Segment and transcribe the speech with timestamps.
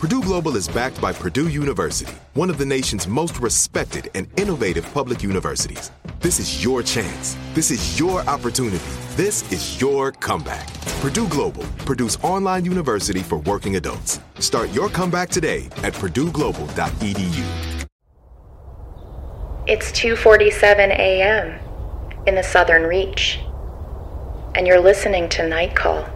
[0.00, 4.90] Purdue Global is backed by Purdue University, one of the nation's most respected and innovative
[4.94, 5.90] public universities.
[6.20, 7.36] This is your chance.
[7.52, 8.82] This is your opportunity.
[9.10, 10.72] This is your comeback.
[11.02, 14.20] Purdue Global, Purdue's online university for working adults.
[14.38, 17.44] Start your comeback today at purdueglobal.edu.
[19.66, 21.60] It's 2:47 a.m.
[22.26, 23.38] in the Southern Reach,
[24.54, 26.06] and you're listening to Night Call.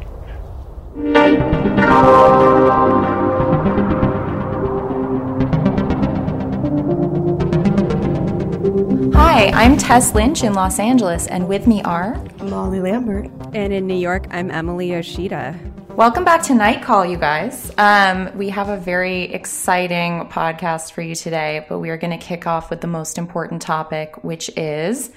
[9.35, 13.33] Hi, I'm Tess Lynch in Los Angeles, and with me are Molly Lambert.
[13.53, 15.59] And in New York, I'm Emily Yoshida.
[15.89, 17.73] Welcome back to Night Call, you guys.
[17.77, 22.25] Um, we have a very exciting podcast for you today, but we are going to
[22.25, 25.11] kick off with the most important topic, which is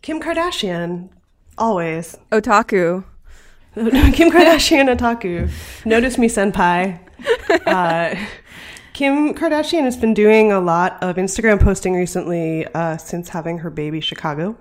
[0.00, 1.10] Kim Kardashian.
[1.58, 2.16] Always.
[2.32, 3.04] Otaku.
[3.74, 5.50] Kim Kardashian otaku.
[5.84, 6.98] Notice me, senpai.
[7.66, 8.14] Uh,
[8.98, 13.70] Kim Kardashian has been doing a lot of Instagram posting recently uh, since having her
[13.70, 14.58] baby Chicago.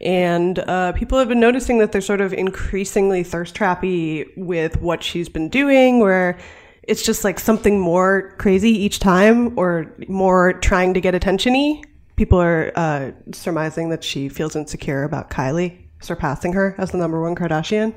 [0.00, 5.02] And uh, people have been noticing that they're sort of increasingly thirst trappy with what
[5.02, 6.38] she's been doing, where
[6.84, 11.82] it's just like something more crazy each time or more trying to get attention y.
[12.16, 17.20] People are uh, surmising that she feels insecure about Kylie surpassing her as the number
[17.20, 17.94] one Kardashian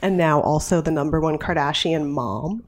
[0.00, 2.67] and now also the number one Kardashian mom.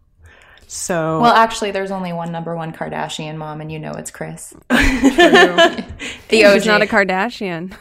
[0.72, 4.54] So well, actually, there's only one number one Kardashian mom, and you know it's Kris.
[4.69, 5.84] the
[6.31, 6.54] OG.
[6.54, 7.72] She's not a Kardashian.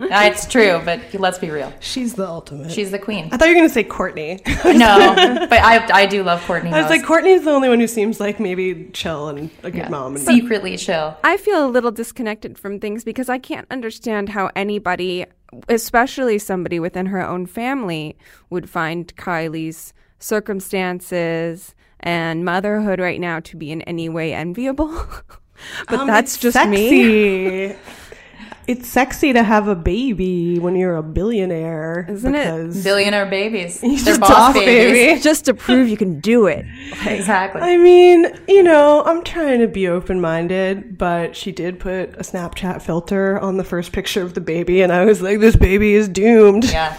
[0.00, 1.70] Uh, it's true, but let's be real.
[1.80, 2.70] she's the ultimate.
[2.70, 3.28] She's the queen.
[3.32, 4.40] I thought you were gonna say Kourtney.
[4.78, 6.72] No, but I I do love Kourtney.
[6.72, 6.90] I was most.
[6.90, 9.88] like, Kourtney's the only one who seems like maybe chill and a good Yeah.
[9.90, 10.16] mom.
[10.16, 11.18] And secretly chill.
[11.22, 15.26] I feel a little disconnected from things because I can't understand how anybody,
[15.68, 18.16] especially somebody within her own family,
[18.48, 24.88] would find Kylie's circumstances and motherhood right now to be in any way enviable.
[25.88, 27.74] but Um, that's it's just me.
[28.68, 32.84] it's sexy to have a baby when you're a billionaire, Isn't it?
[32.84, 33.80] Billionaire babies.
[33.80, 34.92] They're just boss boss babies.
[34.92, 35.20] baby.
[35.20, 36.66] just to prove you can do it.
[37.06, 37.62] Exactly.
[37.62, 42.22] I mean, you know, I'm trying to be open minded, but she did put a
[42.22, 45.94] Snapchat filter on the first picture of the baby, and I was like, this baby
[45.94, 46.64] is doomed.
[46.66, 46.96] yeah.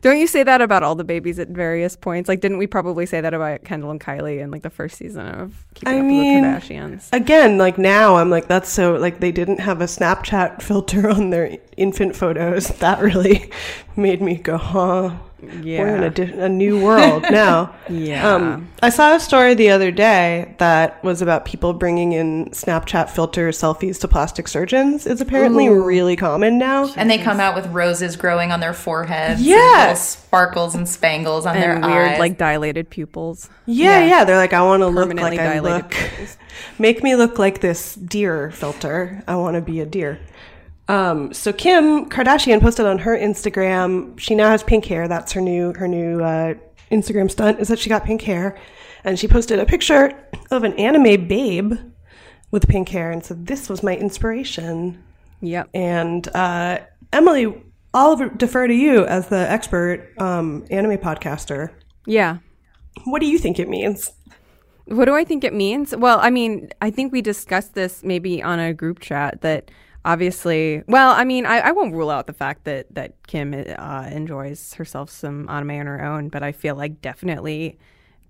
[0.00, 2.28] Don't you say that about all the babies at various points?
[2.28, 5.26] Like, didn't we probably say that about Kendall and Kylie in like the first season
[5.26, 7.12] of Keeping I Up mean, with the Kardashians?
[7.12, 11.30] Again, like now, I'm like, that's so, like, they didn't have a Snapchat filter on
[11.30, 12.68] their infant photos.
[12.78, 13.50] That really
[13.96, 15.16] made me go, huh?
[15.40, 15.78] Yeah.
[15.80, 17.74] We're in a, di- a new world now.
[17.90, 18.34] Yeah.
[18.34, 23.08] Um, I saw a story the other day that was about people bringing in Snapchat
[23.08, 25.06] filter selfies to plastic surgeons.
[25.06, 26.92] It's apparently really common now.
[26.96, 29.40] And they come out with roses growing on their foreheads.
[29.40, 29.88] Yeah.
[29.88, 32.18] And sparkles and spangles on and their weird, eyes.
[32.18, 33.48] like dilated pupils.
[33.64, 34.24] Yeah, yeah.
[34.24, 35.90] They're like, I want to look like I look.
[35.90, 36.36] pupils.
[36.78, 39.22] Make me look like this deer filter.
[39.26, 40.20] I want to be a deer.
[40.88, 44.18] Um, so Kim Kardashian posted on her Instagram.
[44.18, 45.06] She now has pink hair.
[45.06, 46.54] That's her new her new uh,
[46.90, 47.60] Instagram stunt.
[47.60, 48.58] Is that she got pink hair,
[49.04, 50.12] and she posted a picture
[50.50, 51.74] of an anime babe
[52.50, 55.04] with pink hair, and said, "This was my inspiration."
[55.40, 55.68] Yep.
[55.74, 56.80] And uh,
[57.12, 57.62] Emily,
[57.94, 61.70] I'll defer to you as the expert um, anime podcaster.
[62.06, 62.38] Yeah.
[63.04, 64.12] What do you think it means?
[64.86, 65.94] What do I think it means?
[65.94, 69.70] Well, I mean, I think we discussed this maybe on a group chat that
[70.08, 74.08] obviously, well, I mean, I, I won't rule out the fact that, that Kim uh,
[74.10, 77.78] enjoys herself some anime on her own, but I feel like definitely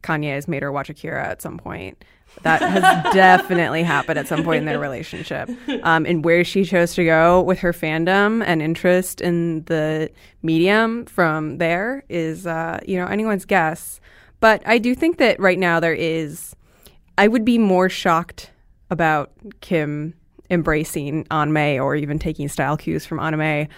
[0.03, 2.05] Kanye has made her watch Akira at some point.
[2.43, 2.83] That has
[3.15, 5.49] definitely happened at some point in their relationship.
[5.85, 10.11] Um, and where she chose to go with her fandom and interest in the
[10.43, 14.01] medium from there is, uh, you know, anyone's guess.
[14.41, 16.57] But I do think that right now there is,
[17.17, 18.51] I would be more shocked
[18.91, 20.15] about Kim
[20.51, 23.69] embracing anime or even taking style cues from anime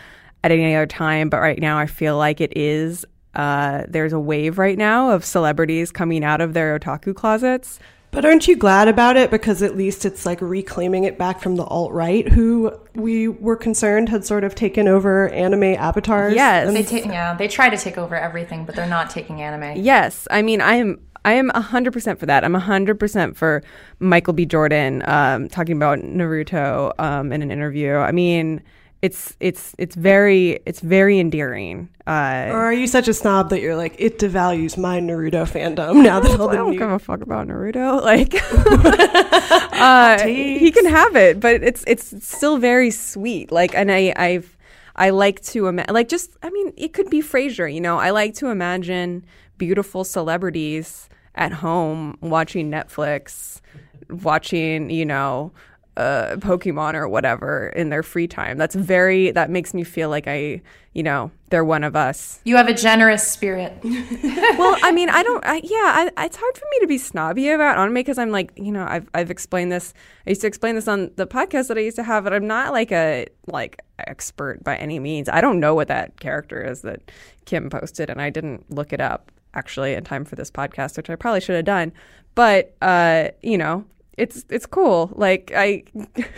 [0.42, 1.28] at any other time.
[1.28, 5.24] But right now I feel like it is, uh, there's a wave right now of
[5.24, 7.78] celebrities coming out of their otaku closets.
[8.12, 9.30] But aren't you glad about it?
[9.30, 13.54] Because at least it's like reclaiming it back from the alt right, who we were
[13.54, 16.34] concerned had sort of taken over anime avatars.
[16.34, 16.66] Yes.
[16.66, 19.80] And- they ta- yeah, they try to take over everything, but they're not taking anime.
[19.80, 22.44] Yes, I mean I am I am hundred percent for that.
[22.44, 23.62] I'm hundred percent for
[23.98, 24.46] Michael B.
[24.46, 27.94] Jordan um, talking about Naruto um, in an interview.
[27.94, 28.62] I mean,
[29.02, 31.88] it's it's it's very it's very endearing.
[32.06, 36.02] Uh, or are you such a snob that you're like, it devalues my Naruto fandom
[36.02, 36.78] now that all I the don't new.
[36.78, 38.00] give a fuck about Naruto.
[38.10, 38.34] Like,
[39.72, 43.52] uh, he can have it, but it's it's still very sweet.
[43.52, 44.56] Like, and I I've
[44.96, 47.72] I like to imagine, like, just I mean, it could be Frasier.
[47.72, 49.24] You know, I like to imagine
[49.60, 53.60] beautiful celebrities at home watching Netflix,
[54.08, 55.52] watching you know.
[55.96, 58.56] Uh, Pokemon or whatever in their free time.
[58.56, 59.32] That's very.
[59.32, 60.62] That makes me feel like I,
[60.94, 62.40] you know, they're one of us.
[62.44, 63.76] You have a generous spirit.
[63.84, 65.44] well, I mean, I don't.
[65.44, 68.52] I, yeah, I, it's hard for me to be snobby about anime because I'm like,
[68.56, 69.92] you know, I've I've explained this.
[70.26, 72.46] I used to explain this on the podcast that I used to have, but I'm
[72.46, 75.28] not like a like expert by any means.
[75.28, 77.10] I don't know what that character is that
[77.44, 81.10] Kim posted, and I didn't look it up actually in time for this podcast, which
[81.10, 81.92] I probably should have done.
[82.34, 83.84] But uh, you know,
[84.16, 85.10] it's it's cool.
[85.14, 85.84] Like I,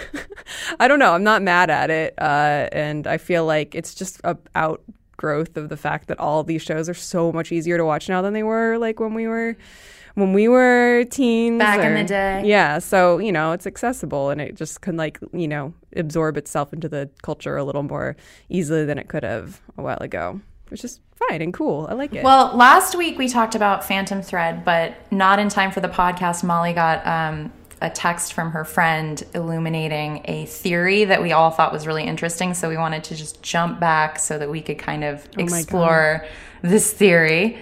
[0.80, 1.14] I don't know.
[1.14, 5.68] I'm not mad at it, uh, and I feel like it's just a outgrowth of
[5.68, 8.42] the fact that all these shows are so much easier to watch now than they
[8.42, 9.56] were like when we were
[10.14, 12.42] when we were teens Back in the day.
[12.44, 16.72] Yeah, so you know it's accessible and it just can like you know absorb itself
[16.72, 18.16] into the culture a little more
[18.48, 20.40] easily than it could have a while ago,
[20.72, 21.86] which is fine and cool.
[21.88, 22.24] I like it.
[22.24, 26.42] Well, last week we talked about Phantom Thread, but not in time for the podcast.
[26.42, 31.72] Molly got um, a text from her friend illuminating a theory that we all thought
[31.72, 32.54] was really interesting.
[32.54, 36.26] So we wanted to just jump back so that we could kind of Oh explore
[36.62, 37.58] this theory.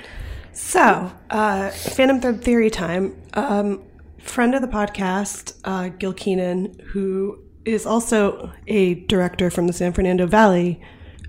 [0.52, 3.20] So, uh, Phantom Thread Theory time.
[3.34, 3.82] Um,
[4.18, 9.92] friend of the podcast, uh, Gil Kenan, who is also a director from the San
[9.92, 10.80] Fernando Valley,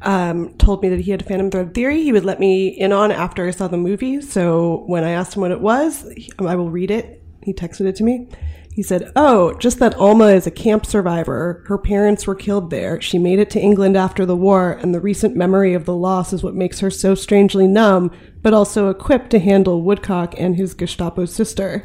[0.02, 2.92] um, told me that he had a Phantom Thread theory he would let me in
[2.92, 4.22] on after I saw the movie.
[4.22, 7.22] So when I asked him what it was, he- I will read it.
[7.44, 8.28] He texted it to me.
[8.74, 11.64] He said, Oh, just that Alma is a camp survivor.
[11.68, 13.02] Her parents were killed there.
[13.02, 16.32] She made it to England after the war, and the recent memory of the loss
[16.32, 20.74] is what makes her so strangely numb, but also equipped to handle Woodcock and his
[20.74, 21.84] Gestapo sister.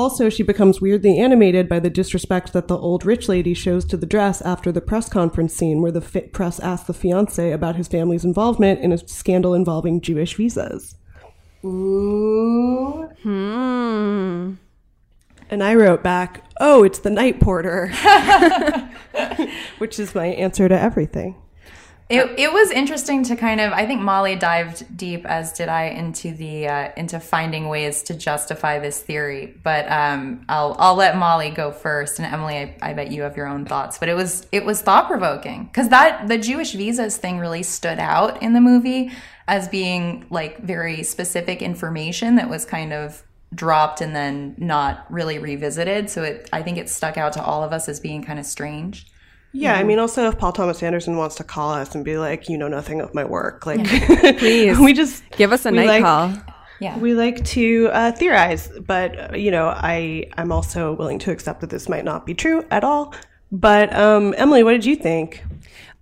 [0.00, 3.98] Also, she becomes weirdly animated by the disrespect that the old rich lady shows to
[3.98, 7.76] the dress after the press conference scene where the fi- press asks the fiance about
[7.76, 10.96] his family's involvement in a scandal involving Jewish visas.
[11.62, 13.10] Ooh.
[13.22, 14.54] hmm.
[15.50, 17.88] And I wrote back, oh, it's the night porter,
[19.76, 21.36] which is my answer to everything.
[22.10, 25.84] It, it was interesting to kind of I think Molly dived deep as did I
[25.84, 29.56] into the uh, into finding ways to justify this theory.
[29.62, 32.18] But um, I'll I'll let Molly go first.
[32.18, 33.96] And Emily I, I bet you have your own thoughts.
[33.98, 38.00] But it was it was thought provoking because that the Jewish visas thing really stood
[38.00, 39.12] out in the movie
[39.46, 43.22] as being like very specific information that was kind of
[43.54, 46.10] dropped and then not really revisited.
[46.10, 48.46] So it I think it stuck out to all of us as being kind of
[48.46, 49.06] strange
[49.52, 52.48] Yeah, I mean, also if Paul Thomas Anderson wants to call us and be like,
[52.48, 53.84] "You know nothing of my work," like,
[54.38, 54.78] Please.
[54.78, 56.32] we just Give us a night like- call.
[56.80, 56.96] Yeah.
[56.98, 61.60] We like to uh, theorize, but uh, you know, I I'm also willing to accept
[61.60, 63.12] that this might not be true at all.
[63.52, 65.44] But um, Emily, what did you think?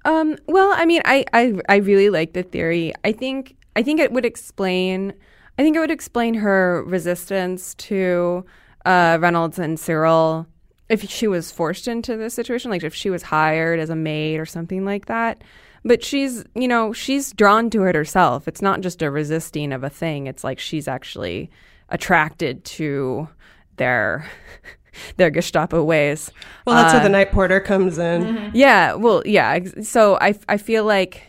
[0.05, 2.93] Um, well, I mean, I, I I really like the theory.
[3.03, 5.15] I think I think it would explain.
[5.59, 8.45] I think it would explain her resistance to
[8.87, 10.47] uh, Reynolds and Cyril
[10.89, 14.39] if she was forced into this situation, like if she was hired as a maid
[14.41, 15.43] or something like that.
[15.85, 18.49] But she's, you know, she's drawn to it herself.
[18.49, 20.27] It's not just a resisting of a thing.
[20.27, 21.51] It's like she's actually
[21.89, 23.29] attracted to
[23.77, 24.27] their
[25.17, 26.31] their Gestapo ways.
[26.67, 28.51] Well, that's Uh, where the night porter comes in.
[28.55, 29.59] yeah, well, yeah.
[29.83, 31.23] So I, I feel like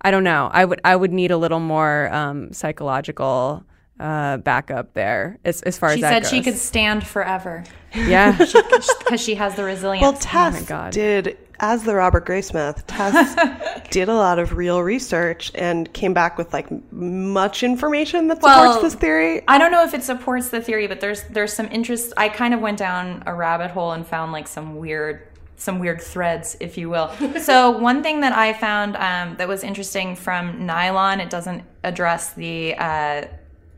[0.00, 0.48] I don't know.
[0.52, 3.64] I would I would need a little more um, psychological
[4.00, 7.64] uh, backup there as as far She as that She said she could stand forever
[7.94, 10.02] Yeah, because she has the resilience.
[10.02, 10.92] Well, Tess God.
[10.92, 13.36] did, as the Robert Graysmith, Tess
[13.90, 18.56] did a lot of real research and came back with like much information that supports
[18.56, 19.42] Well, this theory.
[19.46, 22.14] I don't know if it supports the theory, but there's there's some interest.
[22.16, 25.26] I kind of went down a rabbit hole and found like some weird
[25.56, 27.10] some weird threads, if you will.
[27.42, 32.32] so one thing that I found um, that was interesting from Nylon, it doesn't address
[32.32, 33.26] the uh,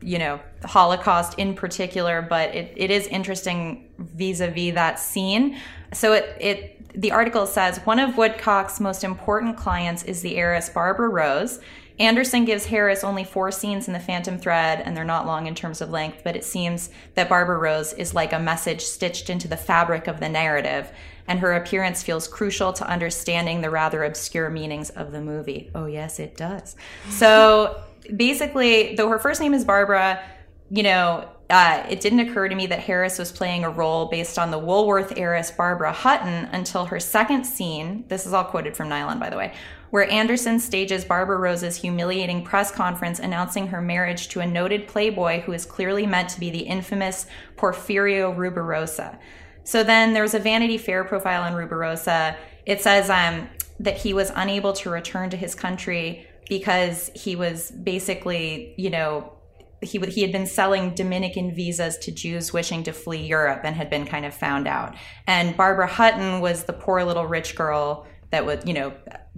[0.03, 5.57] you know the Holocaust in particular, but it, it is interesting vis-a-vis that scene.
[5.93, 10.69] So it it the article says one of Woodcock's most important clients is the heiress
[10.69, 11.59] Barbara Rose.
[11.99, 15.53] Anderson gives Harris only four scenes in the Phantom Thread, and they're not long in
[15.53, 19.47] terms of length, but it seems that Barbara Rose is like a message stitched into
[19.47, 20.91] the fabric of the narrative,
[21.27, 25.69] and her appearance feels crucial to understanding the rather obscure meanings of the movie.
[25.75, 26.75] Oh, yes, it does.
[27.09, 27.83] So
[28.15, 30.21] basically, though her first name is Barbara,
[30.69, 34.39] you know, uh, it didn't occur to me that Harris was playing a role based
[34.39, 38.05] on the Woolworth heiress Barbara Hutton until her second scene.
[38.07, 39.53] This is all quoted from Nylon, by the way,
[39.91, 45.41] where Anderson stages Barbara Rose's humiliating press conference announcing her marriage to a noted playboy
[45.41, 49.19] who is clearly meant to be the infamous Porfirio Rubirosa.
[49.63, 52.35] So then there's a Vanity Fair profile on Rubirosa.
[52.65, 56.25] It says um, that he was unable to return to his country
[56.59, 59.33] because he was basically, you know,
[59.81, 63.89] he, he had been selling Dominican visas to Jews wishing to flee Europe and had
[63.89, 64.95] been kind of found out.
[65.25, 68.93] And Barbara Hutton was the poor little rich girl that would, you know,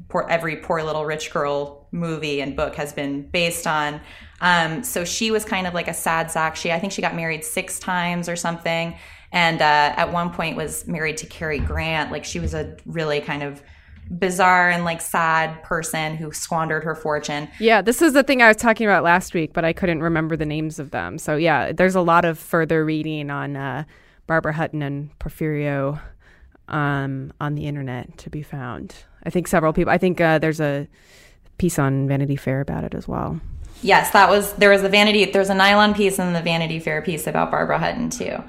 [0.09, 4.01] poor, every poor little rich girl movie and book has been based on.
[4.41, 6.57] Um, so she was kind of like a sad sack.
[6.57, 8.93] She, I think she got married six times or something.
[9.31, 12.11] And uh, at one point was married to Cary Grant.
[12.11, 13.63] Like she was a really kind of
[14.09, 17.47] bizarre and like sad person who squandered her fortune.
[17.59, 17.81] yeah.
[17.81, 20.45] This is the thing I was talking about last week, but I couldn't remember the
[20.45, 21.17] names of them.
[21.17, 23.83] So yeah, there's a lot of further reading on uh,
[24.27, 25.99] Barbara Hutton and Porfirio
[26.67, 28.95] um, on the internet to be found.
[29.23, 29.91] I think several people.
[29.91, 30.87] I think uh, there's a
[31.57, 33.39] piece on Vanity Fair about it as well.
[33.81, 36.79] Yes, that was there was a Vanity there was a nylon piece and the Vanity
[36.79, 38.43] Fair piece about Barbara Hutton too.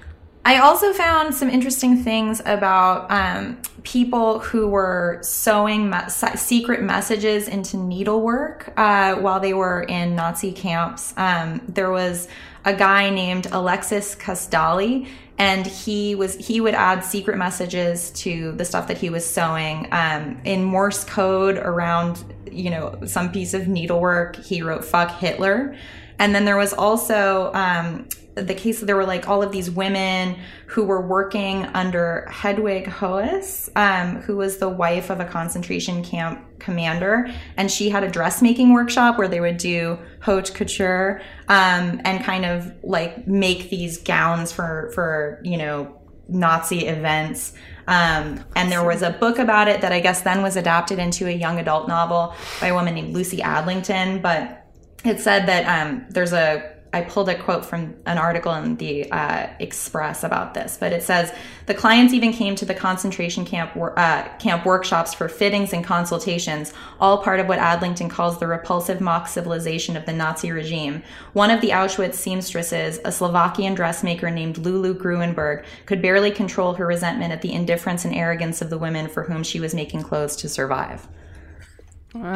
[0.47, 7.49] I also found some interesting things about um, people who were sewing me- secret messages
[7.49, 11.13] into needlework uh, while they were in Nazi camps.
[11.17, 12.29] Um, there was
[12.65, 18.65] a guy named Alexis Casdagli, and he was he would add secret messages to the
[18.65, 22.23] stuff that he was sewing um, in Morse code around
[22.53, 24.37] you know some piece of needlework.
[24.37, 25.77] He wrote "fuck Hitler,"
[26.21, 28.07] and then there was also um,
[28.37, 33.71] the case there were like all of these women who were working under Hedwig Höss,
[33.77, 38.75] um, who was the wife of a concentration camp commander, and she had a dressmaking
[38.75, 44.53] workshop where they would do haute couture um, and kind of like make these gowns
[44.53, 47.55] for for you know Nazi events.
[47.89, 51.27] Um, and there was a book about it that I guess then was adapted into
[51.27, 54.67] a young adult novel by a woman named Lucy Adlington, but
[55.05, 59.13] it said that um, there's a I pulled a quote from an article in the
[59.13, 61.31] uh, Express about this, but it says
[61.67, 66.73] the clients even came to the concentration camp uh, camp workshops for fittings and consultations,
[66.99, 71.03] all part of what Adlington calls the repulsive mock civilization of the Nazi regime.
[71.35, 76.87] One of the Auschwitz seamstresses, a Slovakian dressmaker named Lulu Gruenberg, could barely control her
[76.87, 80.35] resentment at the indifference and arrogance of the women for whom she was making clothes
[80.37, 81.07] to survive.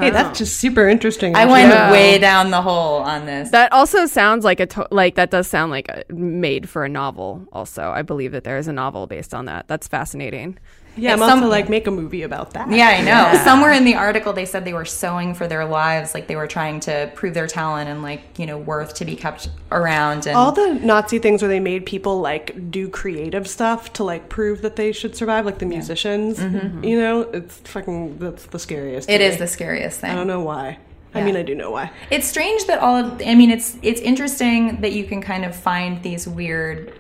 [0.01, 1.35] Hey, that's just super interesting.
[1.37, 1.91] I went Yeah.
[1.93, 3.51] way down the hole on this.
[3.51, 6.89] That also sounds like a to- like that does sound like a, made for a
[6.89, 7.47] novel.
[7.53, 9.69] Also, I believe that there is a novel based on that.
[9.69, 10.59] That's fascinating.
[11.01, 12.71] Yeah, I'm Some- also like make a movie about that.
[12.71, 13.43] Yeah, I know.
[13.45, 16.47] Somewhere in the article, they said they were sewing for their lives, like they were
[16.47, 20.27] trying to prove their talent and like you know worth to be kept around.
[20.27, 24.29] And All the Nazi things where they made people like do creative stuff to like
[24.29, 26.39] prove that they should survive, like the musicians.
[26.85, 29.09] You know, it's fucking that's the scariest.
[29.09, 29.21] Mm-hmm.
[29.21, 29.39] it is me.
[29.39, 30.11] the scariest thing.
[30.11, 30.79] I don't know why.
[31.13, 31.91] I mean, I do know why.
[32.11, 35.57] It's strange that all of I mean it's it's interesting that you can kind of
[35.57, 36.93] find these weird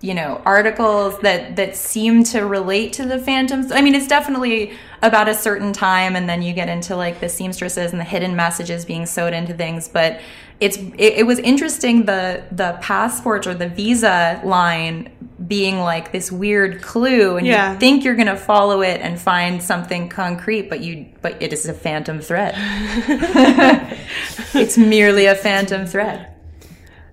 [0.00, 3.72] you know articles that that seem to relate to the phantoms.
[3.72, 4.72] I mean it's definitely
[5.02, 8.34] about a certain time and then you get into like the seamstresses and the hidden
[8.36, 10.20] messages being sewed into things but
[10.60, 15.10] it's it, it was interesting the the passport or the visa line
[15.46, 17.72] being like this weird clue and Yeah.
[17.74, 21.52] you think you're going to follow it and find something concrete but you but it
[21.52, 22.54] is a phantom thread
[24.54, 26.28] it's merely a phantom thread.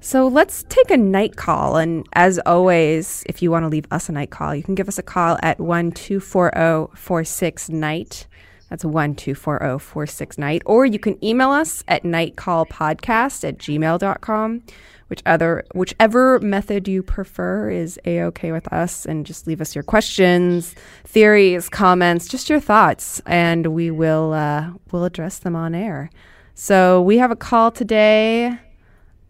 [0.03, 1.77] So let's take a night call.
[1.77, 4.88] And as always, if you want to leave us a night call, you can give
[4.88, 8.25] us a call at 1 240 46 night.
[8.72, 10.63] That's 1 240 46 night.
[10.65, 14.63] Or you can email us at nightcallpodcast at gmail.com.
[15.08, 19.75] Which other, whichever method you prefer is a okay with us, and just leave us
[19.75, 25.75] your questions, theories, comments, just your thoughts, and we will uh, we'll address them on
[25.75, 26.10] air.
[26.55, 28.58] So we have a call today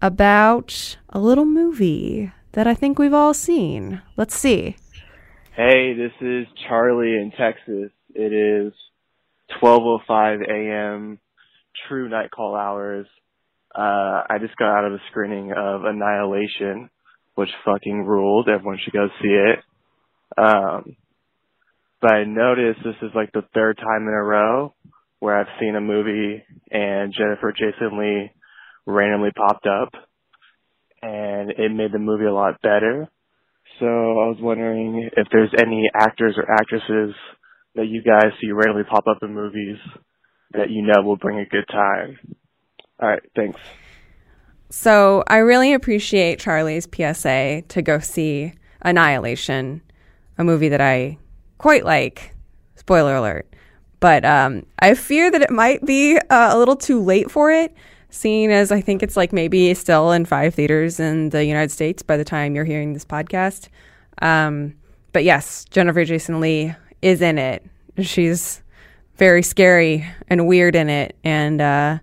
[0.01, 4.01] about a little movie that I think we've all seen.
[4.17, 4.75] Let's see.
[5.55, 7.91] Hey, this is Charlie in Texas.
[8.13, 8.73] It is
[9.61, 11.19] 12:05 a.m.
[11.87, 13.07] True night call hours.
[13.73, 16.89] Uh, I just got out of a screening of Annihilation,
[17.35, 18.49] which fucking ruled.
[18.49, 19.59] Everyone should go see it.
[20.37, 20.95] Um,
[22.01, 24.73] but I noticed this is like the third time in a row
[25.19, 28.31] where I've seen a movie and Jennifer Jason Lee
[28.85, 29.93] randomly popped up,
[31.01, 33.07] and it made the movie a lot better.
[33.79, 37.15] So I was wondering if there's any actors or actresses
[37.75, 39.77] that you guys see randomly pop up in movies
[40.53, 42.19] that you know will bring a good time.
[43.01, 43.59] All right, thanks.
[44.69, 49.81] So I really appreciate Charlie's PSA to go see Annihilation,
[50.37, 51.17] a movie that I
[51.57, 52.33] quite like.
[52.75, 53.47] Spoiler alert.
[53.99, 57.75] But um, I fear that it might be uh, a little too late for it,
[58.11, 62.03] seeing as I think it's like maybe still in five theaters in the United States
[62.03, 63.69] by the time you're hearing this podcast.
[64.21, 64.75] Um,
[65.13, 67.65] but yes, Jennifer Jason Lee is in it.
[67.99, 68.61] She's
[69.15, 71.99] very scary and weird in it, and uh,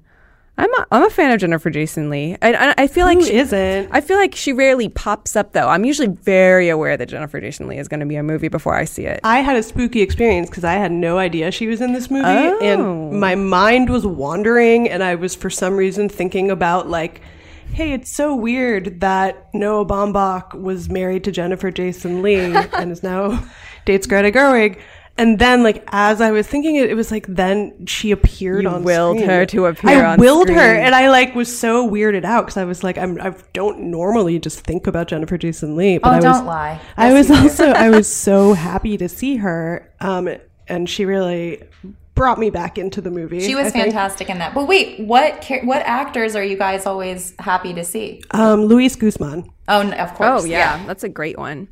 [0.59, 2.37] I'm a, I'm a fan of Jennifer Jason Lee.
[2.43, 3.89] I, I, feel like Who she, isn't?
[3.93, 5.69] I feel like she rarely pops up though.
[5.69, 8.75] I'm usually very aware that Jennifer Jason Lee is going to be a movie before
[8.75, 9.21] I see it.
[9.23, 12.25] I had a spooky experience because I had no idea she was in this movie,
[12.27, 12.59] Oh.
[12.61, 17.21] and my mind was wandering, and I was for some reason thinking about like,
[17.73, 22.35] hey, it's so weird that Noah Baumbach was married to Jennifer Jason Lee
[22.73, 23.47] and is now
[23.85, 24.81] dates Greta Gerwig.
[25.19, 28.69] And then, like as I was thinking it, it was like then she appeared You
[28.71, 28.85] on.
[28.85, 29.29] willed screen.
[29.29, 32.57] her to appear I on willed her, and I like was so weirded out because
[32.57, 36.13] I was like, I'm, I don't normally just think about Jennifer Jason Lee, but Oh,
[36.13, 36.81] I was, don't lie.
[36.97, 40.29] I Yes, was also I was so happy to see her, um,
[40.69, 41.63] and she really
[42.15, 43.41] brought me back into the movie.
[43.41, 44.55] She was fantastic in that.
[44.55, 48.23] But wait, what what actors are you guys always happy to see?
[48.31, 49.51] Um, Luis Guzman.
[49.69, 50.43] Oh, of course.
[50.43, 51.69] Oh yeah, that's a great one.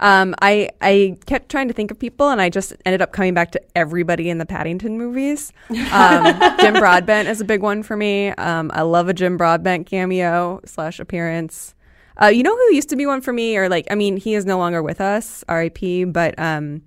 [0.00, 3.34] Um, I I kept trying to think of people, and I just ended up coming
[3.34, 5.52] back to everybody in the Paddington movies.
[5.92, 8.28] Um, Jim Broadbent is a big one for me.
[8.30, 11.74] Um, I love a Jim Broadbent cameo slash appearance.
[12.20, 14.34] Uh, you know who used to be one for me, or like I mean, he
[14.34, 16.04] is no longer with us, R.I.P.
[16.04, 16.82] But um,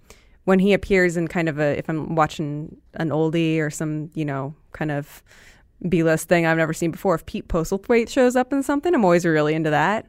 [0.45, 4.25] when he appears in kind of a, if I'm watching an oldie or some, you
[4.25, 5.23] know, kind of
[5.87, 9.25] B-list thing I've never seen before, if Pete Postlethwaite shows up in something, I'm always
[9.25, 10.07] really into that.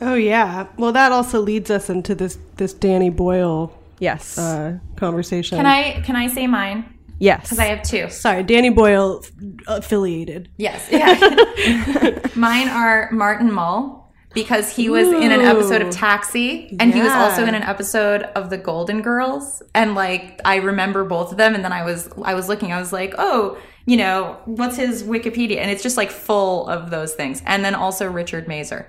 [0.00, 0.66] Oh yeah.
[0.76, 4.38] Well, that also leads us into this this Danny Boyle Yes.
[4.38, 5.56] uh, conversation.
[5.58, 6.94] Can I can I say mine?
[7.18, 7.42] yes.
[7.42, 8.08] Because I have two.
[8.08, 9.22] Sorry, Danny Boyle
[9.66, 10.48] affiliated.
[10.56, 10.88] Yes.
[10.90, 12.18] Yeah.
[12.34, 17.12] Mine are Martin Mull because he was in an episode of Taxi and he was
[17.12, 21.54] also in an episode of The Golden Girls and like I remember both of them
[21.54, 25.02] and then I was I was looking I was like, "Oh, you know, what's his
[25.02, 27.42] Wikipedia?" And it's just like full of those things.
[27.44, 28.86] And then also Richard Masur.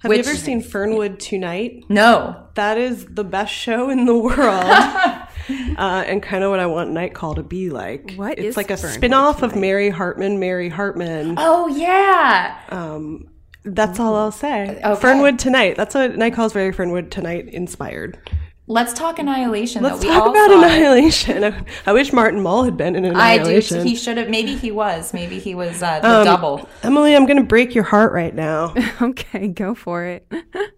[0.00, 1.84] Have Which- you ever seen Fernwood Tonight?
[1.88, 2.46] No.
[2.54, 4.38] That is the best show in the world.
[5.78, 8.14] uh, and kind of what I want Night Call to be like.
[8.14, 11.34] What it's like a Fernwood spin-off of Mary Hartman, Mary Hartman.
[11.38, 12.58] Oh yeah.
[12.70, 13.28] Um,
[13.64, 14.80] that's all I'll say.
[14.82, 15.00] Okay.
[15.00, 15.76] Fernwood Tonight.
[15.76, 18.18] That's what Night Call is very Fernwood Tonight inspired.
[18.70, 20.06] Let's talk Annihilation Let's though.
[20.08, 20.52] Talk all about.
[20.52, 21.42] Annihilation.
[21.42, 23.78] I, I wish Martin Mull had been in annihilation.
[23.78, 23.88] I do.
[23.88, 24.28] He should have.
[24.30, 25.12] Maybe he was.
[25.12, 26.68] Maybe he was uh, the Um, double.
[26.84, 28.72] Emily, I'm going to break your heart right now.
[29.02, 30.24] okay, go for it.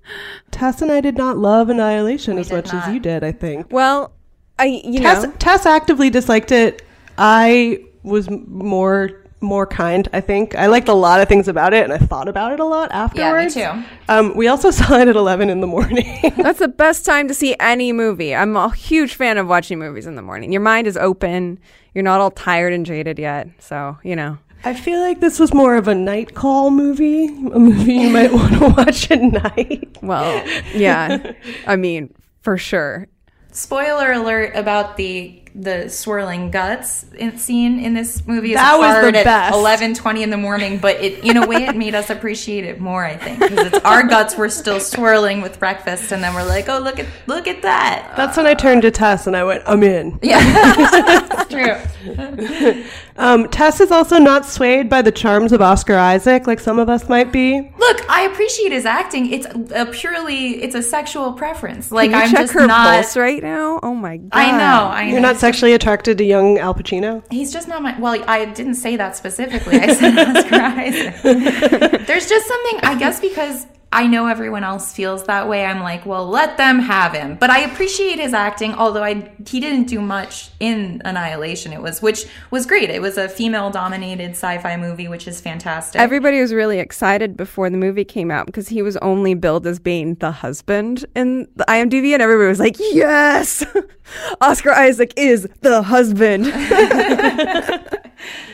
[0.50, 2.88] Tess and I did not love Annihilation as much not.
[2.88, 3.66] as you did, I think.
[3.70, 4.14] well,
[4.58, 6.80] I you Tess, know Tess actively disliked it.
[7.18, 10.08] I was more more kind.
[10.12, 12.60] I think I liked a lot of things about it, and I thought about it
[12.60, 13.56] a lot afterwards.
[13.56, 13.88] Yeah, me too.
[14.08, 16.32] Um, we also saw it at eleven in the morning.
[16.36, 18.34] that's the best time to see any movie.
[18.34, 20.52] I'm a huge fan of watching movies in the morning.
[20.52, 21.58] Your mind is open.
[21.94, 24.38] You're not all tired and jaded yet, so you know.
[24.64, 28.32] I feel like this was more of a night call movie, a movie you might
[28.32, 29.98] want to watch at night.
[30.00, 31.32] Well, yeah.
[31.66, 33.08] I mean, for sure.
[33.50, 39.04] Spoiler alert about the the swirling guts in, scene in this movie is That was
[39.04, 39.54] the best.
[39.54, 42.80] eleven twenty in the morning, but it in a way it made us appreciate it
[42.80, 43.04] more.
[43.04, 46.68] I think because it's our guts were still swirling with breakfast, and then we're like,
[46.68, 48.14] oh look at look at that.
[48.16, 52.82] That's when I turned to Tess and I went, "I'm in." yeah true.
[53.16, 56.88] Um, Tess is also not swayed by the charms of Oscar Isaac like some of
[56.88, 57.60] us might be.
[57.78, 59.30] Look, I appreciate his acting.
[59.32, 61.92] It's a purely it's a sexual preference.
[61.92, 62.86] Like I'm just her not.
[62.94, 63.80] pulse right now?
[63.82, 64.30] Oh my god.
[64.32, 64.88] I know.
[64.88, 65.28] I You're know.
[65.28, 67.20] not sexually attracted to young Al Pacino.
[67.28, 67.98] He's just not my.
[67.98, 69.76] Well, I didn't say that specifically.
[69.76, 70.54] I said Oscar
[70.86, 72.06] Isaac.
[72.06, 75.64] There's just something, I guess, because I know everyone else feels that way.
[75.66, 77.36] I'm like, well, let them have him.
[77.36, 81.72] But I appreciate his acting, although I he didn't do much in Annihilation.
[81.72, 82.88] It was, which was great.
[82.88, 86.00] It was a female-dominated sci-fi movie, which is fantastic.
[86.00, 89.78] Everybody was really excited before the movie came out because he was only billed as
[89.78, 93.64] being the husband in the IMDb, and everybody was like, "Yes,
[94.40, 96.46] Oscar Isaac is the husband."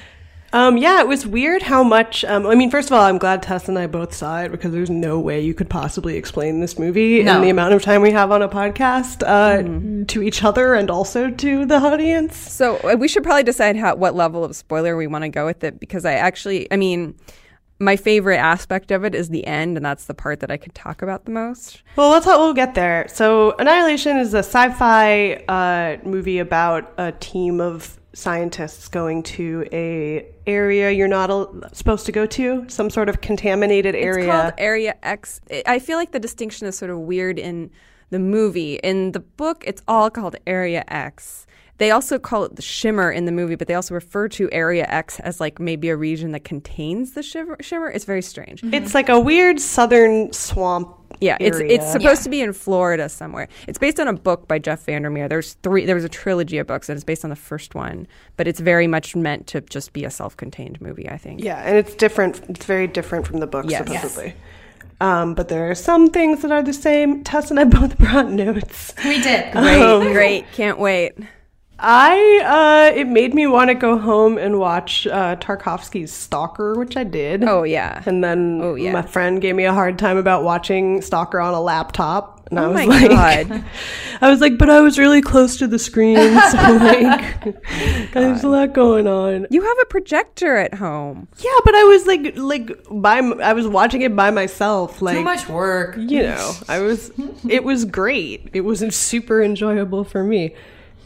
[0.53, 2.25] Um, yeah, it was weird how much.
[2.25, 4.73] Um, I mean, first of all, I'm glad Tess and I both saw it because
[4.73, 7.37] there's no way you could possibly explain this movie No.
[7.37, 10.91] in the amount of time we have on a podcast uh, to each other and
[10.91, 12.37] also to the audience.
[12.37, 15.45] so uh, we should probably decide how what level of spoiler we want to go
[15.45, 17.15] with it because I actually, I mean,
[17.79, 20.75] my favorite aspect of it is the end, and that's the part that I could
[20.75, 21.83] talk about the most.
[21.95, 23.07] Well, let's we'll get there.
[23.09, 30.27] So, Annihilation is a sci-fi uh, movie about a team of scientists going to a
[30.47, 34.25] area you're not al- supposed to go to, some sort of contaminated area.
[34.25, 37.71] It's called Area x i feel like the distinction is sort of weird in
[38.11, 38.77] the movie.
[38.77, 41.47] In the book, it's all called Area X.
[41.79, 44.85] They also call it the shimmer in the movie, but they also refer to Area
[44.89, 47.57] X as like maybe a region that contains the shimmer.
[47.61, 47.89] shimmer.
[47.91, 48.63] It's very strange.
[48.65, 50.95] It's like a weird southern swamp.
[51.21, 51.75] Yeah, it's area.
[51.77, 53.49] it's supposed to be in Florida somewhere.
[53.67, 55.29] It's based on a book by Jeff VanderMeer.
[55.29, 55.85] There's three.
[55.87, 58.07] There was a trilogy of books, and it's based on the first one.
[58.37, 61.09] But it's very much meant to just be a self-contained movie.
[61.09, 61.43] I think.
[61.43, 62.41] Yeah, and it's different.
[62.49, 63.89] It's very different from the book, Yes.
[63.89, 64.03] Yes.
[64.03, 64.35] supposedly.
[65.01, 67.23] Um, but there are some things that are the same.
[67.23, 68.95] Tess and I both brought notes.
[69.05, 69.53] we did.
[69.53, 70.53] Great, great.
[70.53, 71.13] Can't wait.
[71.81, 76.97] I uh, it made me want to go home and watch uh, Tarkovsky's Stalker, which
[76.97, 77.45] I did.
[77.45, 78.03] Oh yeah.
[78.05, 78.91] And then Oh, yeah.
[78.93, 82.35] my friend gave me a hard time about watching Stalker on a laptop.
[82.51, 83.11] And I Oh was my like,
[83.49, 83.65] God.
[84.23, 87.63] I was like, but I was really close to the screen, so like,
[88.13, 89.47] there's a lot going on.
[89.51, 91.29] You have a projector at home.
[91.39, 95.19] Yeah, but I was like, like by, m- I was watching it by myself, like
[95.19, 95.97] Too much work.
[95.99, 97.13] you know, I was,
[97.49, 98.49] it was great.
[98.55, 100.55] It was super enjoyable for me.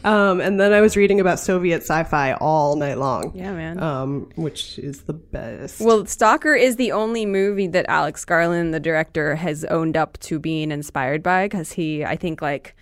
[0.03, 3.31] Um, and then I was reading about Soviet sci-fi all night long.
[3.35, 3.81] Yeah, man.
[3.81, 5.79] Um, which is the best.
[5.79, 10.39] Well, Stalker is the only movie that Alex Garland, the director, has owned up to
[10.39, 12.75] being inspired by because he, I think, like,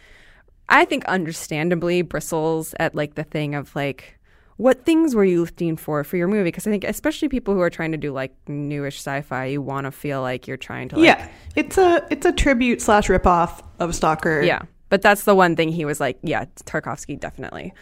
[0.70, 4.18] I think understandably bristles at like the thing of like,
[4.58, 6.44] what things were you looking for for your movie?
[6.44, 9.86] Because I think, especially people who are trying to do like newish sci-fi, you want
[9.86, 13.62] to feel like you're trying to, like, yeah, it's a it's a tribute slash ripoff
[13.80, 14.42] of Stalker.
[14.42, 14.62] yeah.
[14.92, 17.74] But that's the one thing he was like, yeah, Tarkovsky definitely.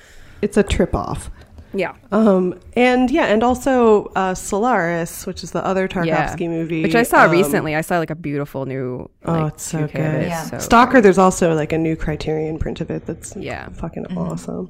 [0.42, 1.30] it's a trip off.
[1.74, 1.94] Yeah.
[2.12, 7.04] Um, and yeah, and also uh, Solaris, which is the other Tarkovsky movie, Which I
[7.04, 7.76] saw um, recently.
[7.76, 9.08] I saw like a beautiful new.
[9.26, 9.98] Oh, it's so good.
[10.00, 10.44] it, Yeah.
[10.46, 13.70] so- Stalker, there's also like a new Criterion print of it that's Yeah.
[13.70, 14.18] fucking Mm-hmm.
[14.18, 14.70] awesome.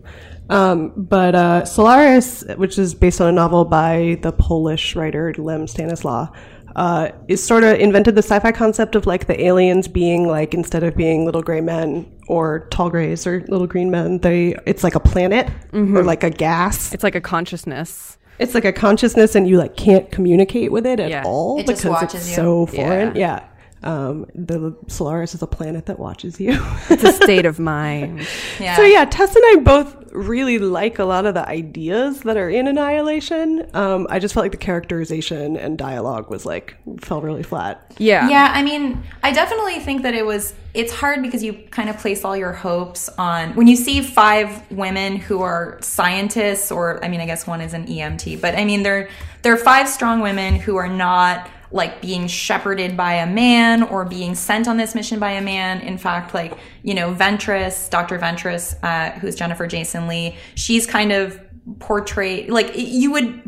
[0.49, 5.67] Um, but uh, Solaris, which is based on a novel by the Polish writer Lem
[5.67, 6.27] Stanislaw,
[6.75, 10.83] uh, is sort of invented the sci-fi concept of like the aliens being like instead
[10.83, 14.95] of being little gray men or tall grays or little green men, they it's like
[14.95, 15.97] a planet Mm-hmm.
[15.97, 16.93] or like a gas.
[16.93, 18.17] It's like a consciousness.
[18.39, 21.23] It's like a consciousness, and you like can't communicate with it at Yeah.
[21.25, 22.35] all It because watches it's you.
[22.35, 23.15] so foreign.
[23.15, 23.39] Yeah.
[23.41, 23.43] Yeah.
[23.81, 26.59] Um, the Solaris is a planet that watches you.
[26.89, 28.27] It's a state of mind.
[28.59, 28.75] Yeah.
[28.75, 32.49] So yeah, Tess and I both really like a lot of the ideas that are
[32.49, 33.69] in Annihilation.
[33.73, 37.93] Um, I just felt like the characterization and dialogue was like fell really flat.
[37.97, 38.27] Yeah.
[38.29, 40.53] Yeah, I mean, I definitely think that it was.
[40.73, 44.69] It's hard because you kind of place all your hopes on when you see five
[44.71, 48.65] women who are scientists, or I mean, I guess one is an EMT, but I
[48.65, 49.09] mean, they're
[49.41, 54.35] they're five strong women who are not like being shepherded by a man or being
[54.35, 55.81] sent on this mission by a man.
[55.81, 58.17] In fact, like, you know, Ventress, Dr.
[58.17, 61.39] Ventress, uh, who's Jennifer Jason Lee, she's kind of
[61.79, 63.41] portrayed, like, you would,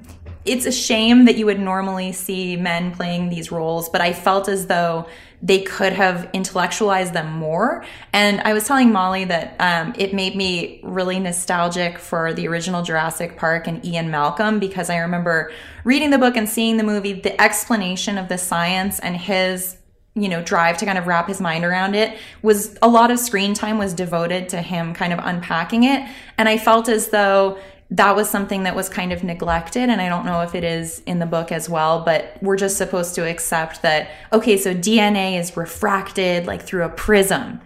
[0.45, 4.47] it's a shame that you would normally see men playing these roles, but I felt
[4.47, 5.07] as though
[5.43, 7.83] they could have intellectualized them more.
[8.13, 12.83] And I was telling Molly that um, it made me really nostalgic for the original
[12.83, 15.51] Jurassic Park and Ian Malcolm because I remember
[15.83, 19.77] reading the book and seeing the movie, the explanation of the science and his
[20.13, 23.17] you know drive to kind of wrap his mind around it was a lot of
[23.17, 26.05] screen time was devoted to him kind of unpacking it
[26.37, 27.57] and i felt as though
[27.91, 31.01] that was something that was kind of neglected and i don't know if it is
[31.05, 35.39] in the book as well but we're just supposed to accept that okay so dna
[35.39, 37.59] is refracted like through a prism.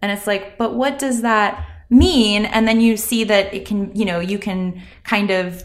[0.00, 2.44] And it's like but what does that mean?
[2.46, 5.64] And then you see that it can you know you can kind of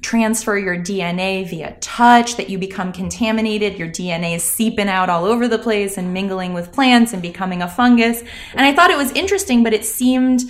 [0.00, 5.24] transfer your dna via touch that you become contaminated your dna is seeping out all
[5.24, 8.22] over the place and mingling with plants and becoming a fungus.
[8.54, 10.42] And i thought it was interesting but it seemed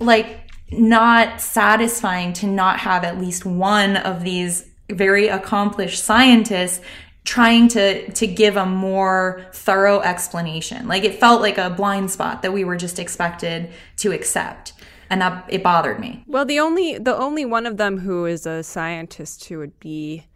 [0.00, 0.41] like
[0.72, 6.80] not satisfying to not have at least one of these very accomplished scientists
[7.24, 10.88] trying to to give a more thorough explanation.
[10.88, 14.72] Like it felt like a blind spot that we were just expected to accept
[15.08, 16.24] and that it bothered me.
[16.26, 20.26] Well the only the only one of them who is a scientist who would be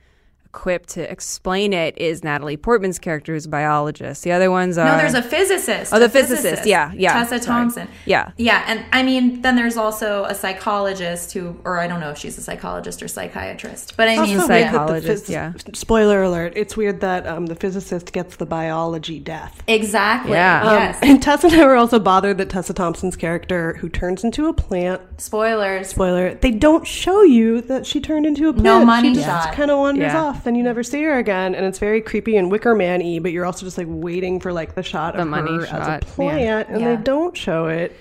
[0.57, 4.25] equipped to explain it is Natalie Portman's character, who's a biologist.
[4.25, 4.97] The other ones are no.
[4.97, 5.93] There's a physicist.
[5.93, 6.65] Oh, the a physicist.
[6.65, 7.13] Yeah, yeah.
[7.13, 7.41] Tessa Sorry.
[7.41, 7.89] Thompson.
[8.07, 8.65] Yeah, yeah.
[8.67, 12.39] And I mean, then there's also a psychologist who, or I don't know if she's
[12.39, 15.53] a psychologist or psychiatrist, but I mean, Also weird that the psychologist, phys- yeah.
[15.75, 19.63] Spoiler alert: It's weird that um, the physicist gets the biology death.
[19.67, 20.33] exactly.
[20.33, 20.63] Yeah.
[20.63, 20.99] Um, Yes.
[21.03, 24.53] and Tessa and I were also bothered that Tessa Thompson's character, who turns into a
[24.53, 25.89] plant, Spoilers.
[25.89, 28.65] spoiler, they don't show you that she turned into a plant.
[28.65, 29.55] No money she just shot.
[29.55, 30.23] kind of wanders Yeah.
[30.23, 31.55] off, and you never see her again.
[31.55, 34.53] And it's very creepy and Wicker Man y, but you're also just like waiting for
[34.53, 36.13] like the shot The of money her as shot, a yeah.
[36.15, 36.95] plant, and Yeah.
[36.97, 37.97] they don't show it.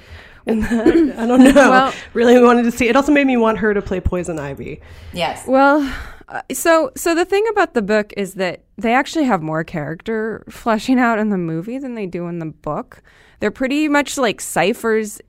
[0.47, 0.88] And that,
[1.19, 1.53] I don't know.
[1.53, 2.88] Well- really wanted to see.
[2.88, 4.79] It also made me want her to play Poison Ivy.
[5.13, 5.43] Yes.
[5.47, 5.91] Well,
[6.27, 10.43] uh, so so the thing about the book is that they actually have more character
[10.49, 13.01] fleshing out in the movie than they do in the book.
[13.39, 15.19] They're pretty much like ciphers.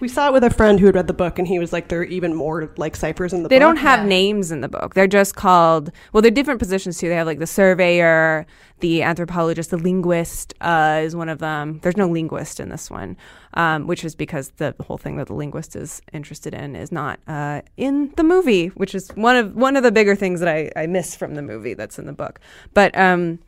[0.00, 1.88] We saw it with a friend who had read the book, and he was like,
[1.88, 3.50] "There are even more like ciphers in the book.
[3.50, 4.94] They book." don't have names in the book.
[4.94, 6.22] They're just called well.
[6.22, 7.08] They're different positions too.
[7.08, 8.46] They have like the surveyor,
[8.80, 11.80] the anthropologist, the linguist uh, is one of them.
[11.82, 13.16] There's no linguist in this one,
[13.54, 17.18] um, which is because the whole thing that the linguist is interested in is not
[17.26, 20.70] uh, in the movie, which is one of one of the bigger things that I,
[20.76, 22.40] I miss from the movie that's in the book.
[22.72, 23.40] But um,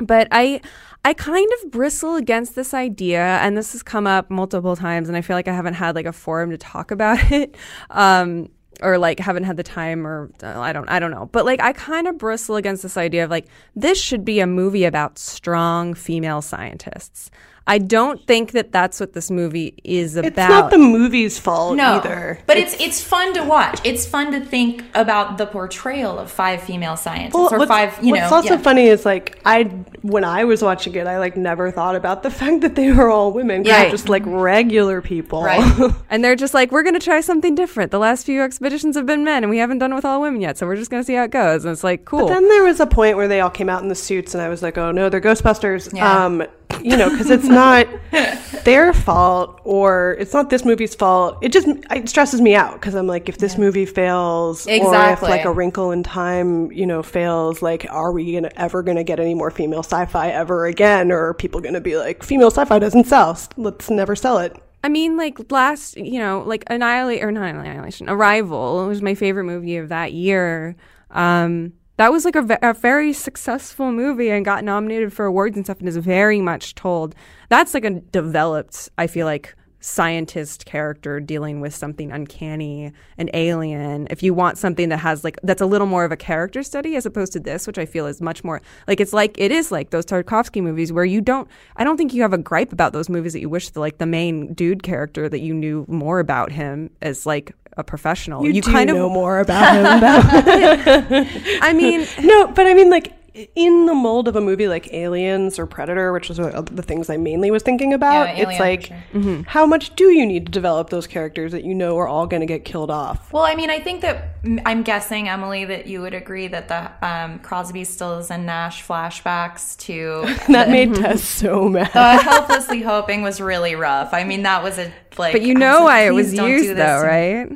[0.00, 0.60] but I
[1.04, 5.16] I kind of bristle against this idea and this has come up multiple times and
[5.16, 7.56] I feel like I haven't had like a forum to talk about it
[7.90, 8.48] um
[8.82, 11.28] or like haven't had the time or uh, I don't I don't know.
[11.32, 14.46] But like I kind of bristle against this idea of like this should be a
[14.46, 17.30] movie about strong female scientists
[17.66, 21.76] I don't think that that's what this movie is about It's not the movie's fault
[21.76, 22.40] No, either.
[22.46, 23.78] but it's it's fun to watch.
[23.84, 27.98] It's fun to think about the portrayal of five female scientists or five.
[28.02, 28.20] You know.
[28.20, 28.60] what's know, also yeah.
[28.62, 29.64] funny is like I
[30.02, 33.08] when I was watching it, I like never thought about the fact that they were
[33.10, 33.62] all women.
[33.62, 33.82] 'cause Right.
[33.82, 35.42] they're just like regular people.
[35.44, 35.92] Right.
[36.10, 39.06] and they're just like we're going to try something different the last few expeditions have
[39.06, 41.02] been men and we haven't done it with all women yet so we're just going
[41.02, 43.16] to see how it goes and it's like cool But then there was a point
[43.16, 45.20] where they all came out in the suits, and I was like, "Oh no, they're
[45.20, 46.24] Ghostbusters." Yeah.
[46.24, 46.42] Um,
[46.82, 47.86] you know, because it's not
[48.64, 51.38] their fault, or it's not this movie's fault.
[51.42, 55.22] It just it stresses me out because I'm like, if this movie fails, or if
[55.22, 59.20] like a Wrinkle in Time, you know, fails, like, are we gonna ever gonna get
[59.20, 63.06] any more female sci-fi ever again, or are people gonna be like, female sci-fi doesn't
[63.06, 64.56] sell, let's never sell it?
[64.82, 69.44] I mean, like last, you know, like Annihilate or not Annihilation, Arrival was my favorite
[69.44, 70.74] movie of that year.
[71.10, 75.66] Um, that was like a, a very successful movie and got nominated for awards and
[75.66, 77.14] stuff, and is very much told.
[77.50, 84.06] That's like a developed, I feel like, scientist character dealing with something uncanny and alien.
[84.10, 86.96] If you want something that has like that's a little more of a character study
[86.96, 89.70] as opposed to this, which I feel is much more like it's like it is
[89.70, 91.48] like those Tarkovsky movies where you don't.
[91.76, 93.98] I don't think you have a gripe about those movies that you wish the like
[93.98, 98.44] the main dude character that you knew more about him as like a professional.
[98.44, 100.00] You, do kind of know more about him.
[100.00, 101.26] Though.
[101.62, 103.12] I mean, no, but I mean, like
[103.54, 107.16] in the mold of a movie like Aliens or Predator, which was the things I
[107.16, 108.36] mainly was thinking about.
[108.36, 109.42] Yeah, it's like, for Mm-hmm.
[109.42, 112.40] how much do you need to develop those characters that you know are all going
[112.40, 113.32] to get killed off?
[113.32, 116.90] Well, I mean, I think that I'm guessing Emily that you would agree that the
[117.06, 121.90] um, Crosby, Stills, and Nash flashbacks to That made Tess so mad.
[121.94, 124.12] uh, helplessly hoping was really rough.
[124.14, 125.32] I mean, that was a like.
[125.32, 127.50] but you know like, why it was don't used though, right?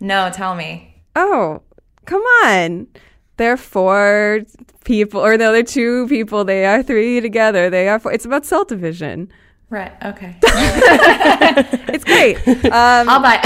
[0.00, 1.02] No, tell me.
[1.16, 1.62] Oh,
[2.04, 2.86] come on.
[3.38, 4.40] They're four
[4.84, 6.44] people, or the other two people.
[6.44, 7.70] They are three together.
[7.70, 8.12] They are four.
[8.12, 9.32] It's about cell division.
[9.70, 9.92] Right.
[10.04, 10.36] Okay.
[11.90, 12.36] It's great.
[12.66, 13.40] Um, I'll buy.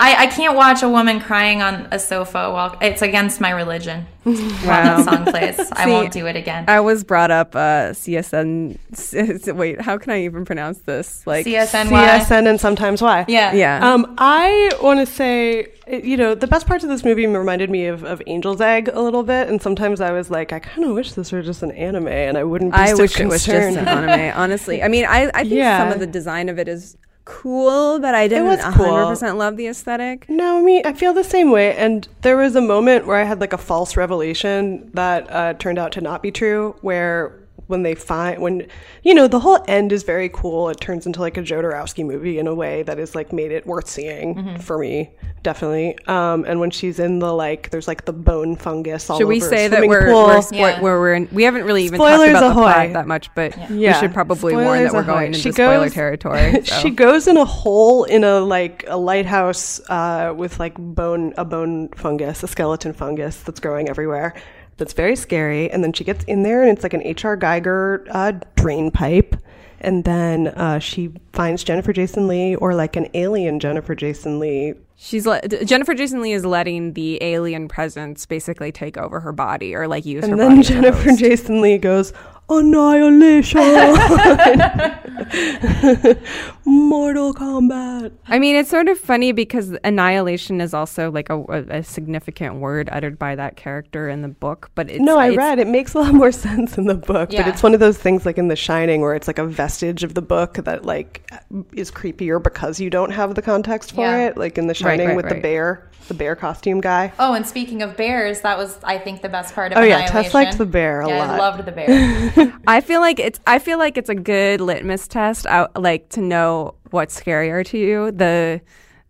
[0.00, 4.06] I, I can't watch a woman crying on a sofa while it's against my religion.
[4.24, 4.34] While
[4.66, 4.96] Wow.
[4.96, 6.64] that song plays, I won't do it again.
[6.66, 9.54] I was brought up uh, CSN.
[9.56, 11.26] Wait, how can I even pronounce this?
[11.26, 11.88] Like CSNY.
[11.90, 13.26] CSN and sometimes why.
[13.28, 13.52] Yeah.
[13.52, 13.80] Yeah.
[13.92, 17.86] Um, I want to say, you know, the best parts of this movie reminded me
[17.86, 20.94] of, of Angel's Egg a little bit, and sometimes I was like, I kind of
[20.94, 22.72] wish this were just an anime, and I wouldn't.
[22.72, 24.32] Be I so wish it was just an anime.
[24.38, 25.78] Honestly, I mean, I, I think Yeah.
[25.84, 28.86] some of the design of it is cool, but I didn't was one cool.
[28.86, 30.28] hundred percent love the aesthetic.
[30.28, 31.76] No, I mean, I feel the same way.
[31.76, 35.78] And there was a moment where I had like a false revelation that uh, turned
[35.78, 37.32] out to not be true, where
[37.66, 38.66] when they find, when,
[39.02, 40.68] you know, the whole end is very cool.
[40.68, 43.66] It turns into like a Jodorowsky movie in a way that has like made it
[43.66, 44.56] worth seeing Mm-hmm.
[44.60, 45.10] for me,
[45.42, 45.98] definitely.
[46.06, 49.40] Um, and when she's in the like, there's like the bone fungus all Should we
[49.40, 50.26] over say that swimming we're pool.
[50.26, 50.80] we're, spo- Yeah.
[50.80, 53.56] where we're in, we haven't really even Spoilers talked about the plot that much, but
[53.70, 53.98] we Yeah.
[54.00, 55.12] should probably warn that we're ahoy.
[55.12, 56.60] going into She spoiler goes- territory.
[56.64, 56.74] so.
[56.80, 61.44] she goes in a hole in a like a lighthouse uh, with like bone a
[61.44, 64.34] bone fungus, a skeleton fungus that's growing everywhere.
[64.76, 65.70] That's very scary.
[65.70, 67.36] And then she gets in there, and it's like an H.R.
[67.36, 69.36] Giger uh, drain pipe.
[69.80, 74.74] And then uh, she finds Jennifer Jason Lee, or like an alien Jennifer Jason Lee.
[74.96, 79.74] She's le- Jennifer Jason Lee is letting the alien presence basically take over her body
[79.74, 81.12] or like use her And then Jennifer.
[81.16, 82.12] Jason Lee goes,
[82.48, 83.60] Annihilation!
[86.66, 88.12] Mortal Kombat.
[88.26, 92.56] I mean, it's sort of funny because annihilation is also like a, a, a significant
[92.56, 94.70] word uttered by that character in the book.
[94.74, 97.30] But it's, no, I it's- read it makes a lot more sense in the book,
[97.30, 100.02] but it's one of those things like in The Shining where it's like a vestige
[100.04, 101.30] of the book that like
[101.72, 104.28] is creepier because you don't have the context for Yeah.
[104.28, 104.36] it.
[104.36, 107.12] Like in The Shining right, with the bear, the bear costume guy.
[107.18, 110.06] Oh, and speaking of bears, that was I think the best part of Oh, yeah,
[110.06, 111.30] Tess liked the bear a yeah, lot.
[111.30, 112.52] I loved the bear.
[112.66, 116.20] I feel like it's I feel like it's a good litmus test out like to
[116.20, 116.53] know
[116.90, 118.60] what's scarier to you the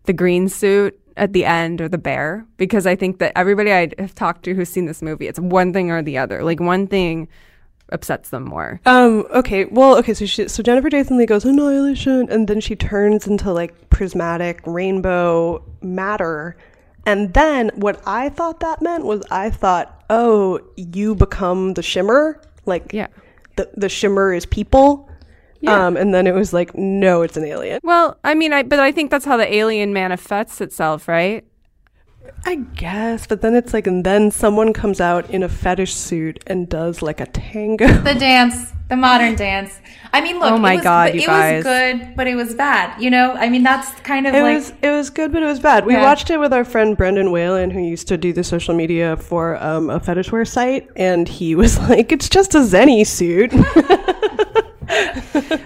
[0.05, 3.89] the green suit at the end or the bear because I think that everybody I
[3.99, 6.87] have talked to who's seen this movie it's one thing or the other like one
[6.87, 7.27] thing
[7.89, 9.25] upsets them more Um.
[9.31, 9.65] Okay.
[9.65, 9.97] Well.
[9.99, 10.13] Okay.
[10.15, 10.47] So she.
[10.47, 16.57] So Jennifer Jason Lee goes annihilation, and then she turns into like prismatic rainbow matter,
[17.05, 22.41] and then what I thought that meant was I thought, oh, you become the shimmer,
[22.65, 23.07] like Yeah.
[23.55, 25.07] the the shimmer is people.
[25.67, 25.97] Um.
[25.97, 27.79] And then it was like, no, it's an alien.
[27.83, 31.43] well I mean I but I think that's how the alien manifests itself right
[32.47, 36.43] I guess, but then it's like, and then someone comes out in a fetish suit
[36.47, 37.87] and does like a tango.
[37.87, 39.79] the dance, the modern dance.
[40.13, 41.63] I mean, look, Oh my it was, God, but you it guys.
[41.65, 42.99] was good, but it was bad.
[43.01, 45.45] You know, I mean, that's kind of It like was it was good, but it
[45.45, 45.85] was bad.
[45.85, 46.01] We Yeah.
[46.03, 49.61] watched it with our friend Brendan Whalen, who used to do the social media for
[49.63, 53.51] um, a fetish wear site, and he was like, "It's just a Zenny suit."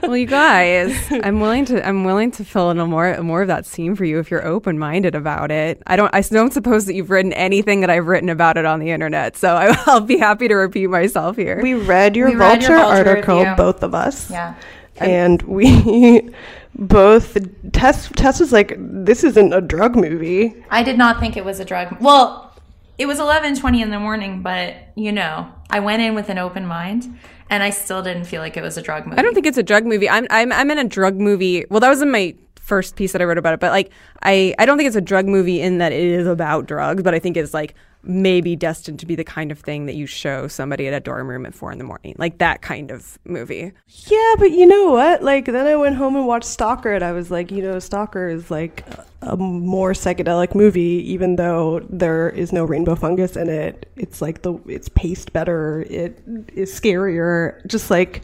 [0.02, 3.48] well you guys I'm willing to I'm willing to fill in a more more of
[3.48, 6.86] that scene for you if you're open minded about it I don't I don't suppose
[6.86, 10.02] that you've written anything that I've written about it on the internet so I, I'll
[10.02, 13.40] be happy to repeat myself here we read your We read vulture, your Vulture article,
[13.40, 13.56] review.
[13.56, 14.56] both of us, yeah.
[14.98, 16.30] and we
[16.76, 17.38] both
[17.72, 21.60] Tess Tess was like, "This isn't a drug movie." I did not think it was
[21.60, 21.98] a drug.
[22.00, 22.54] Well,
[22.98, 26.66] it was 11:20 in the morning, but you know, I went in with an open
[26.66, 27.18] mind
[27.50, 29.18] and I still didn't feel like it was a drug movie.
[29.18, 30.10] I don't think it's a drug movie.
[30.10, 31.66] I'm I'm I'm in a drug movie.
[31.70, 33.92] Well, that was in my first piece that I wrote about it, but like
[34.24, 37.14] I I don't think it's a drug movie in that it is about drugs, but
[37.14, 40.48] I think it's like maybe destined to be the kind of thing that you show
[40.48, 43.74] somebody at a dorm room at four in the morning, like that kind of movie.
[43.88, 45.22] Yeah, but you know what?
[45.22, 48.28] Like then I went home and watched Stalker, and I was like, you know, Stalker
[48.30, 48.86] is like
[49.22, 53.92] a more psychedelic movie, even though there is no rainbow fungus in it.
[53.98, 55.82] It's like the it's paced better.
[55.90, 56.22] It
[56.54, 57.66] is scarier.
[57.68, 58.24] Just like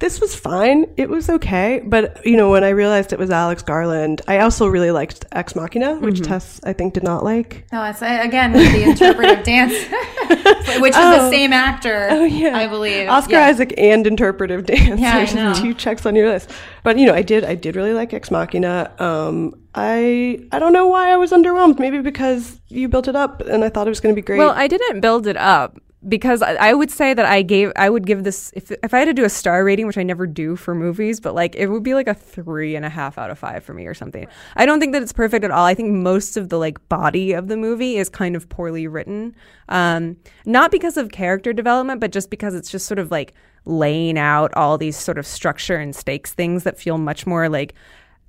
[0.00, 0.86] this was fine.
[0.96, 4.68] It was okay, but you know, when I realized it was Alex Garland, I also
[4.68, 7.64] really liked Ex Machina, which Tess I think did not like.
[7.72, 9.72] No, it's uh, again with the interpretive dance,
[10.80, 11.30] which is the Oh.
[11.30, 12.08] same actor.
[12.10, 13.46] Oh yeah, I believe Oscar Yeah.
[13.46, 15.00] Isaac and interpretive dance.
[15.00, 15.54] Yeah, I know.
[15.54, 16.50] two checks on your list.
[16.84, 18.92] But you know, I did, I did really like Ex Machina.
[19.00, 21.78] Um, I, I don't know why I was underwhelmed.
[21.78, 24.38] Maybe because you built it up, and I thought it was going to be great.
[24.38, 27.90] Well, I didn't build it up because I, I would say that I gave I
[27.90, 30.26] would give this if if I had to do a star rating, which I never
[30.26, 33.30] do for movies, but like it would be like a three and a half out
[33.30, 34.26] of five for me or something.
[34.56, 35.64] I don't think that it's perfect at all.
[35.64, 39.34] I think most of the like body of the movie is kind of poorly written,
[39.68, 40.16] um,
[40.46, 44.54] not because of character development, but just because it's just sort of like laying out
[44.54, 47.74] all these sort of structure and stakes things that feel much more like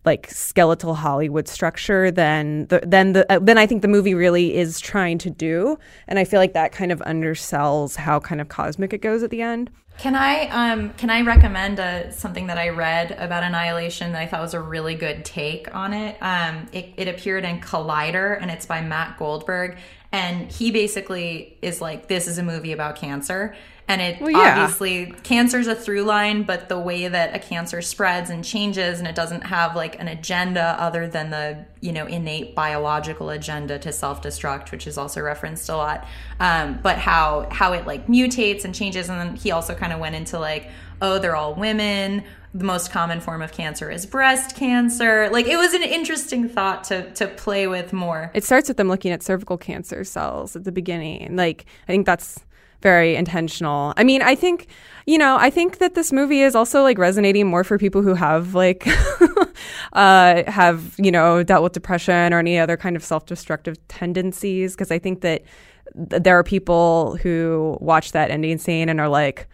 [0.05, 4.55] like skeletal Hollywood structure than the, than the uh, then I think the movie really
[4.55, 5.77] is trying to do,
[6.07, 9.29] and I feel like that kind of undersells how kind of cosmic it goes at
[9.29, 9.69] the end.
[9.97, 14.27] Can I um can I recommend a, something that I read about Annihilation that I
[14.27, 16.15] thought was a really good take on it?
[16.21, 19.77] Um, it, it appeared in Collider and it's by Matt Goldberg,
[20.13, 23.55] and he basically is like, this is a movie about cancer.
[23.89, 24.61] And it Well, yeah.
[24.61, 29.07] obviously cancer's a through line, but the way that a cancer spreads and changes and
[29.07, 33.91] it doesn't have like an agenda other than the, you know, innate biological agenda to
[33.91, 36.07] self-destruct, which is also referenced a lot.
[36.39, 39.09] Um, but how how it like mutates and changes.
[39.09, 40.69] And then he also kind of went into like,
[41.01, 42.23] oh, they're all women.
[42.53, 45.29] The most common form of cancer is breast cancer.
[45.31, 48.29] Like it was an interesting thought to to play with more.
[48.35, 51.35] It starts with them looking at cervical cancer cells at the beginning.
[51.35, 52.39] Like I think that's
[52.81, 53.93] very intentional.
[53.97, 54.67] I mean, I think
[55.09, 58.13] you know, I think that this movie is also like resonating more for people who
[58.13, 58.87] have like
[59.93, 64.75] uh have, you know, dealt with depression or any other kind of self-destructive tendencies.
[64.75, 65.41] Because I think that
[66.11, 69.47] th- there are people who watch that ending scene and are like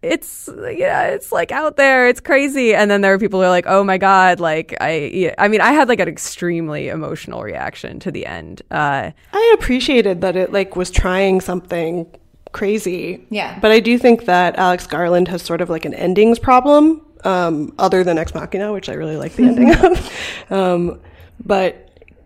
[0.00, 2.08] it's yeah it's like out there.
[2.08, 2.74] It's crazy.
[2.74, 5.46] And then there are people who are like oh my god like i yeah, i
[5.46, 10.36] mean i had like an extremely emotional reaction to the end uh I appreciated that
[10.36, 12.06] it like was trying something
[12.54, 13.26] crazy.
[13.28, 13.58] Yeah.
[13.60, 17.74] But I do think that Alex Garland has sort of like an endings problem, um,
[17.78, 20.10] other than Ex Machina, which I really like the ending of.
[20.50, 21.00] Um,
[21.44, 21.80] but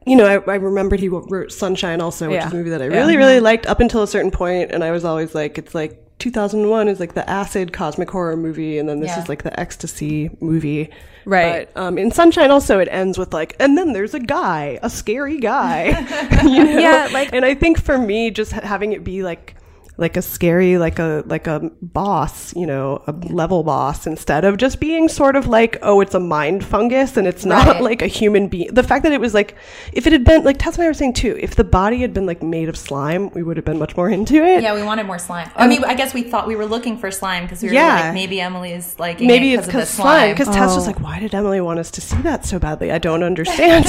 [0.07, 2.47] you know, I, I remembered he wrote Sunshine also, which Yeah.
[2.47, 2.97] is a movie that I Yeah.
[2.99, 6.03] really, really liked up until a certain point, and I was always like, it's like
[6.19, 9.23] 2001 is like the acid cosmic horror movie, and then this Yeah.
[9.23, 10.89] is like the ecstasy movie.
[11.27, 11.69] Right.
[11.75, 14.89] But um, in Sunshine also it ends with like, and then there's a guy, a
[14.89, 15.89] scary guy.
[16.43, 16.79] you know?
[16.79, 19.55] Yeah, like- and I think for me, just ha- having it be like
[20.01, 24.57] like a scary like a like a boss you know a level boss instead of
[24.57, 27.83] just being sort of like oh it's a mind fungus and it's not Right.
[27.91, 29.57] like a human being the fact that it was like
[29.93, 32.15] if it had been like Tess and I were saying too if the body had
[32.15, 34.83] been like made of slime we would have been much more into it Yeah, we
[34.85, 35.51] wanted more slime.
[35.57, 38.01] I mean, I guess we thought we were looking for slime because we were Yeah.
[38.07, 41.61] like, maybe Emily's like maybe it's because slime because Tess was like why did Emily
[41.61, 43.85] want us to see that so badly I don't understand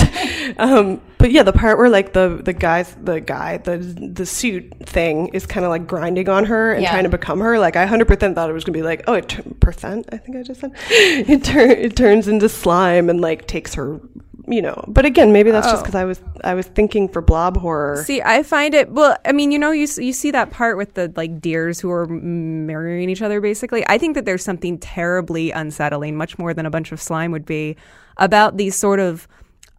[0.57, 4.73] um, but yeah the part where like the the guys the guy the the suit
[4.87, 6.91] thing is kind of like grinding on her and Yeah.
[6.91, 9.27] trying to become her like I 100% thought it was gonna be like oh it
[9.29, 13.47] tur- percent I think I just said it, tur- it turns into slime and like
[13.47, 13.99] takes her
[14.47, 15.83] you know but again maybe that's just Oh.
[15.83, 19.17] because I was I was thinking for blob horror See, I find it well.
[19.25, 22.07] I mean, you know, you you see that part with the like deers who are
[22.07, 23.41] marrying each other.
[23.41, 27.31] Basically, I think that there's something terribly unsettling, much more than a bunch of slime
[27.31, 27.75] would be,
[28.17, 29.27] about these sort of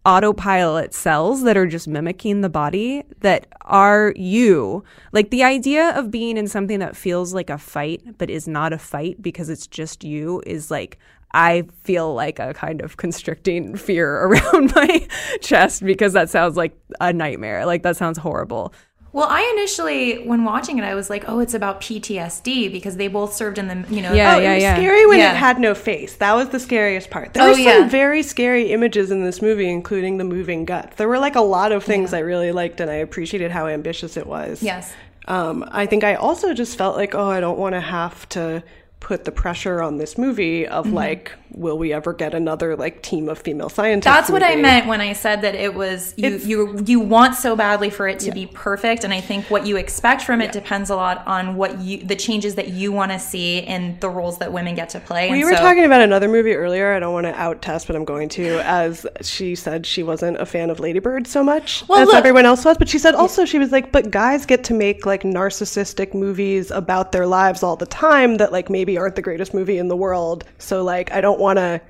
[0.04, 4.82] autopilot cells that are just mimicking the body that are you.
[5.12, 8.72] Like the idea of being in something that feels like a fight but is not
[8.72, 10.98] a fight because it's just you is like
[11.32, 15.06] I feel like a kind of constricting fear around my
[15.40, 17.66] chest because that sounds like a nightmare.
[17.66, 18.72] Like that sounds horrible.
[19.12, 23.08] Well, I initially, when watching it, I was like, oh, it's about PTSD because they
[23.08, 24.76] both served in the, you know, Yeah, Oh, yeah, it was yeah.
[24.76, 25.32] scary when Yeah.
[25.32, 26.14] it had no face.
[26.16, 27.34] That was the scariest part.
[27.34, 27.88] There Oh, were some yeah.
[27.88, 30.96] very scary images in this movie, including the moving guts.
[30.96, 34.16] There were like a lot of things I really liked, and I appreciated how ambitious
[34.16, 34.62] it was.
[34.62, 34.92] Yes.
[35.26, 38.62] Um, I think I also just felt like, oh, I don't want to have to
[39.00, 40.94] put the pressure on this movie of Mm-hmm.
[40.94, 44.04] like, will we ever get another like team of female scientists?
[44.12, 47.34] That's what I meant when I said that it was you It's- you you want
[47.34, 50.52] so badly for it to be perfect and I think what you expect from it
[50.52, 54.08] depends a lot on what you the changes that you want to see in the
[54.10, 55.30] roles that women get to play.
[55.30, 56.92] We And were so- talking about another movie earlier.
[56.94, 58.60] I don't want to out Tess, but I'm going to.
[58.66, 62.16] As she said, she wasn't a fan of Lady Bird so much Well, as look-
[62.16, 62.78] everyone else was.
[62.78, 66.70] But she said also she was like, but guys get to make like narcissistic movies
[66.70, 69.96] about their lives all the time that like maybe aren't the greatest movie in the
[69.96, 70.44] world.
[70.58, 71.80] So like, I don't want to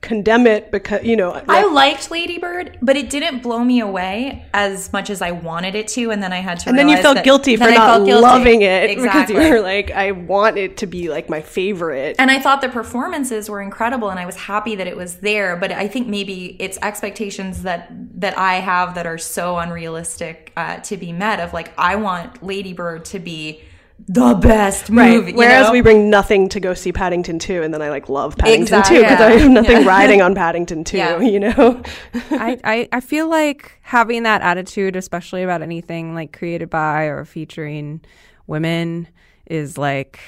[0.00, 1.42] condemn it because you know.
[1.48, 5.74] I liked Lady Bird, but it didn't blow me away as much as I wanted
[5.74, 6.68] it to, and then I had to.
[6.68, 8.22] and then you felt that- guilty for not guilty.
[8.22, 9.34] loving it exactly.
[9.34, 12.16] because you were like, I want it to be like my favorite.
[12.18, 15.56] And I thought the performances were incredible, and I was happy that it was there.
[15.56, 17.88] But I think maybe it's expectations that
[18.20, 21.40] that I have that are so unrealistic uh, to be met.
[21.40, 23.62] Of like, I want Lady Bird to be
[24.06, 25.32] the best movie.
[25.32, 25.72] you Whereas know?
[25.72, 28.88] we bring nothing to go see Paddington 2, and then I like love Paddington Exact-
[28.88, 29.26] 2 because yeah.
[29.26, 29.86] I have nothing Yeah.
[29.88, 31.20] riding on Paddington 2, Yeah.
[31.20, 31.82] you know?
[32.30, 37.24] I, I, I feel like having that attitude, especially about anything like created by or
[37.24, 38.00] featuring
[38.46, 39.08] women,
[39.46, 40.20] is like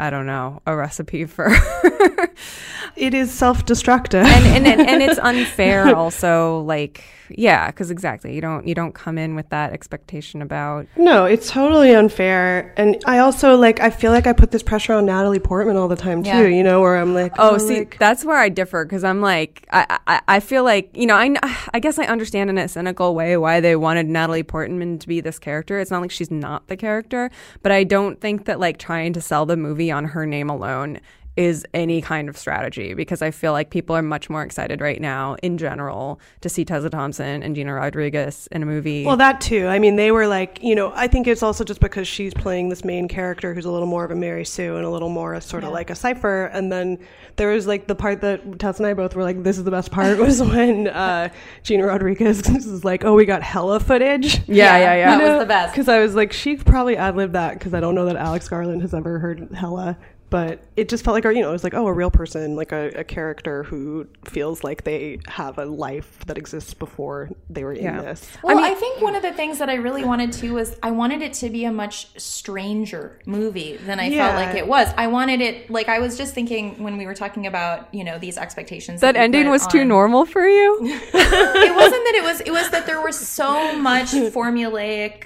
[0.00, 1.48] I don't know a recipe for
[2.96, 4.24] it is self-destructive.
[4.24, 8.94] and, and, and and it's unfair also like yeah because exactly you don't you don't
[8.94, 12.72] come in with that expectation about No, it's totally unfair.
[12.76, 15.88] And I also like I feel like I put this pressure on Natalie Portman all
[15.88, 16.46] the time too, Yeah.
[16.46, 19.66] you know, where I'm like, Oh, see, like- that's where I differ because I'm like,
[19.72, 21.34] I, I, I feel like, you know, I,
[21.74, 25.20] I guess I understand in a cynical way why they wanted Natalie Portman to be
[25.20, 25.80] this character.
[25.80, 27.30] It's not like she's not the character,
[27.62, 31.00] but I don't think that like trying to sell the movie on her name alone
[31.36, 35.00] is any kind of strategy because I feel like people are much more excited right
[35.00, 39.04] now in general to see Tessa Thompson and Gina Rodriguez in a movie.
[39.04, 39.66] Well, that too.
[39.66, 42.70] I mean, they were like, you know, I think it's also just because she's playing
[42.70, 45.38] this main character who's a little more of a Mary Sue and a little more
[45.42, 46.46] sort of like a cipher.
[46.46, 46.98] And then
[47.36, 49.70] there was like the part that Tess and I both were like, this is the
[49.70, 51.28] best part was when uh,
[51.62, 54.38] Gina Rodriguez was like, oh, we got hella footage.
[54.48, 55.18] yeah, yeah, yeah.
[55.18, 55.74] That was the best.
[55.74, 58.48] Because I was like, she probably ad libbed that because I don't know that Alex
[58.48, 59.98] Garland has ever heard hella.
[60.36, 62.70] But it just felt like, you know, it was like, oh, a real person, like
[62.72, 67.72] a, a character who feels like they have a life that exists before they were
[67.72, 67.98] Yeah.
[68.00, 68.28] in this.
[68.42, 71.22] Well, I, think one of the things that I really wanted to was I wanted
[71.22, 74.28] it to be a much stranger movie than I Yeah.
[74.28, 74.88] felt like it was.
[74.98, 78.18] I wanted it like I was just thinking when we were talking about you know
[78.18, 79.00] these expectations.
[79.00, 80.78] that we ending put was too normal for you?
[81.14, 82.40] It wasn't that it was.
[82.42, 85.24] It was that there was so much formulaic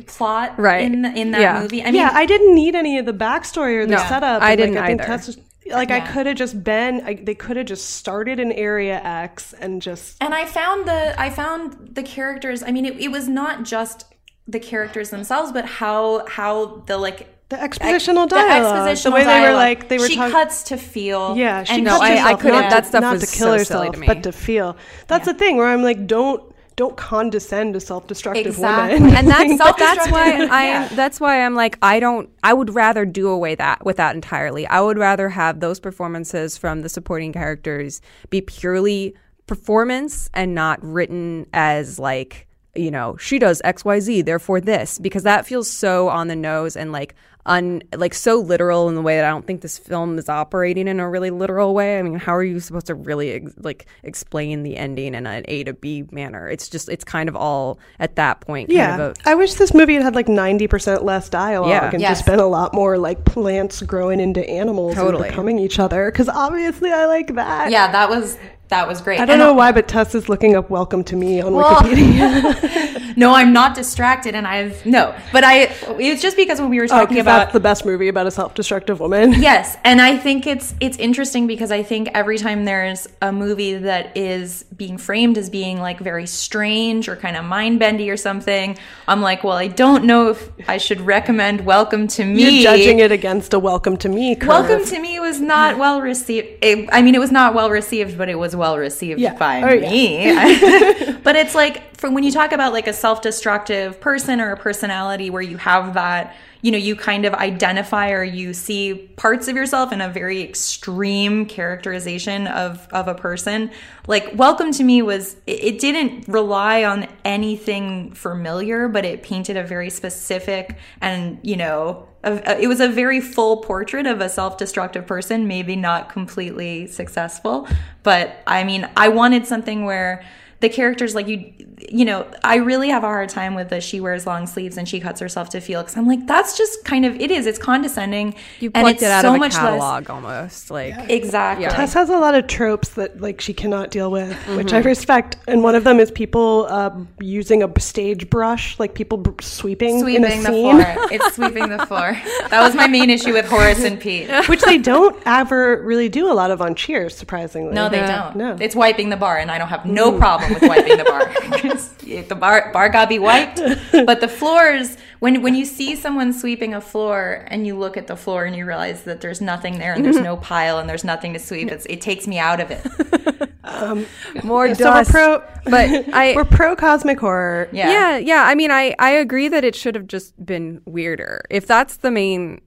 [0.00, 0.82] plot Right.
[0.84, 1.60] in in that Yeah.
[1.60, 1.82] movie.
[1.82, 4.42] I mean, yeah, I didn't need any of the backstory or the No, setup.
[4.42, 5.12] I didn't like, I think either.
[5.16, 5.38] Was-
[5.72, 7.02] like I could have just been.
[7.04, 10.16] I, they could have just started in Area X and just.
[10.20, 12.62] and I found the I found the characters.
[12.62, 14.04] I mean, it, it was not just
[14.46, 19.24] the characters themselves, but how how the like The expositional the dialogue, expositional the way
[19.24, 20.32] they were like, they were she talking.
[20.32, 21.36] cuts to feel.
[21.36, 23.36] Yeah, she and cuts No, I- I couldn't- not that stuff not was to so
[23.36, 24.06] kill silly herself, to me.
[24.06, 24.76] but to feel.
[25.08, 26.42] That's the thing where I'm like, don't
[26.76, 29.00] don't condescend to self-destructive Exactly.
[29.00, 29.16] women.
[29.16, 30.50] and that's but that's why Self-destructive.
[30.52, 30.88] I Yeah.
[30.88, 34.66] that's why I'm like I don't I would rather do away that with that entirely.
[34.66, 38.00] I would rather have those performances from the supporting characters
[38.30, 39.14] be purely
[39.46, 45.46] performance and not written as like you know she does XYZ therefore this because that
[45.46, 47.14] feels so on the nose and like
[47.46, 50.88] un like so literal in the way that I don't think this film is operating
[50.88, 51.98] in a really literal way.
[51.98, 55.44] I mean, how are you supposed to really ex- like explain the ending in an
[55.46, 56.48] A to B manner?
[56.48, 58.68] It's just it's kind of all at that point.
[58.68, 61.70] Kind Yeah, of a, I wish this movie had had like ninety percent less dialogue
[61.70, 61.90] Yeah.
[61.92, 62.18] and Yes.
[62.18, 65.24] just been a lot more like plants growing into animals Totally.
[65.24, 66.10] and becoming each other.
[66.10, 67.70] Because obviously, I like that.
[67.70, 68.36] Yeah, that was
[68.68, 69.20] that was great.
[69.20, 71.76] I don't And know why, but Tess is looking up "Welcome to Me" on Well-
[71.82, 72.92] Wikipedia.
[73.18, 75.14] No, I'm not distracted, and I've no.
[75.32, 78.26] But I it's just because when we were Oh, about that's the best movie about
[78.26, 79.32] a self-destructive woman.
[79.40, 83.72] Yes, and I think it's it's interesting because I think every time there's a movie
[83.74, 88.18] that is being framed as being like very strange or kind of mind bendy or
[88.18, 88.76] something,
[89.08, 92.42] I'm like, well, I don't know if I should recommend Welcome to Me.
[92.60, 94.48] You're judging it against a "Welcome to Me." Curve.
[94.48, 96.48] Welcome to Me was not well received.
[96.60, 99.34] It- I mean, it was not well received, but it was well received Yeah.
[99.34, 99.90] by Oh, yeah.
[99.90, 101.12] me.
[101.24, 105.30] but it's like from when you talk about like a self-destructive person or a personality
[105.30, 109.54] where you have that, you know, you kind of identify or you see parts of
[109.56, 113.70] yourself in a very extreme characterization of of a person.
[114.06, 119.56] Like Welcome to Me was it, it didn't rely on anything familiar, but it painted
[119.56, 124.28] a very specific and, you know, a, it was a very full portrait of a
[124.28, 127.68] self-destructive person maybe not completely successful
[128.02, 130.24] but i mean i wanted something where
[130.66, 131.52] the characters like you
[131.88, 134.88] you know i really have a hard time with the she wears long sleeves and
[134.88, 137.58] she cuts herself to feel because i'm like that's just kind of it is it's
[137.58, 141.64] condescending you and it's it out so of a much less- catalog almost like exactly
[141.64, 141.70] Yeah.
[141.76, 144.76] Tess has a lot of tropes that like she cannot deal with, which Mm-hmm.
[144.76, 145.36] I respect.
[145.46, 146.90] And one of them is people uh,
[147.20, 151.34] using a stage brush, like people b- sweeping, in a sweeping the scene, floor it's
[151.36, 152.18] sweeping the floor
[152.50, 156.30] that was my main issue with horace and pete which they don't ever really do
[156.30, 157.16] a lot of on Cheers.
[157.16, 158.22] Surprisingly, No, they Yeah.
[158.32, 158.36] don't.
[158.36, 158.56] No.
[158.60, 161.26] It's wiping the bar, and I don't have no problem with wiping the bar.
[161.60, 161.92] 'Cause
[162.28, 163.60] the bar bar got to be wiped,
[163.92, 164.96] but the floors.
[165.18, 168.54] When when you see someone sweeping a floor and you look at the floor and
[168.54, 170.24] you realize that there's nothing there and there's mm-hmm.
[170.24, 172.86] no pile and there's nothing to sweep, it's, it takes me out of it.
[173.66, 174.06] Um,
[174.44, 177.68] more So we're pro, but I we're pro cosmic horror.
[177.72, 177.90] Yeah.
[177.90, 181.66] yeah yeah i mean i i agree that it should have just been weirder if
[181.66, 182.60] that's the main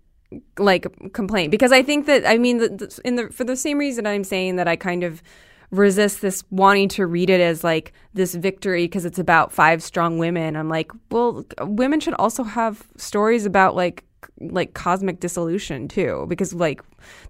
[0.58, 3.78] like complaint because i think that i mean the, the, in the for the same
[3.78, 5.24] reason i'm saying that i kind of
[5.72, 10.18] resist this wanting to read it as like this victory because it's about five strong
[10.18, 10.56] women.
[10.56, 14.04] I'm like well women should also have stories about like
[14.42, 16.82] like cosmic dissolution too because like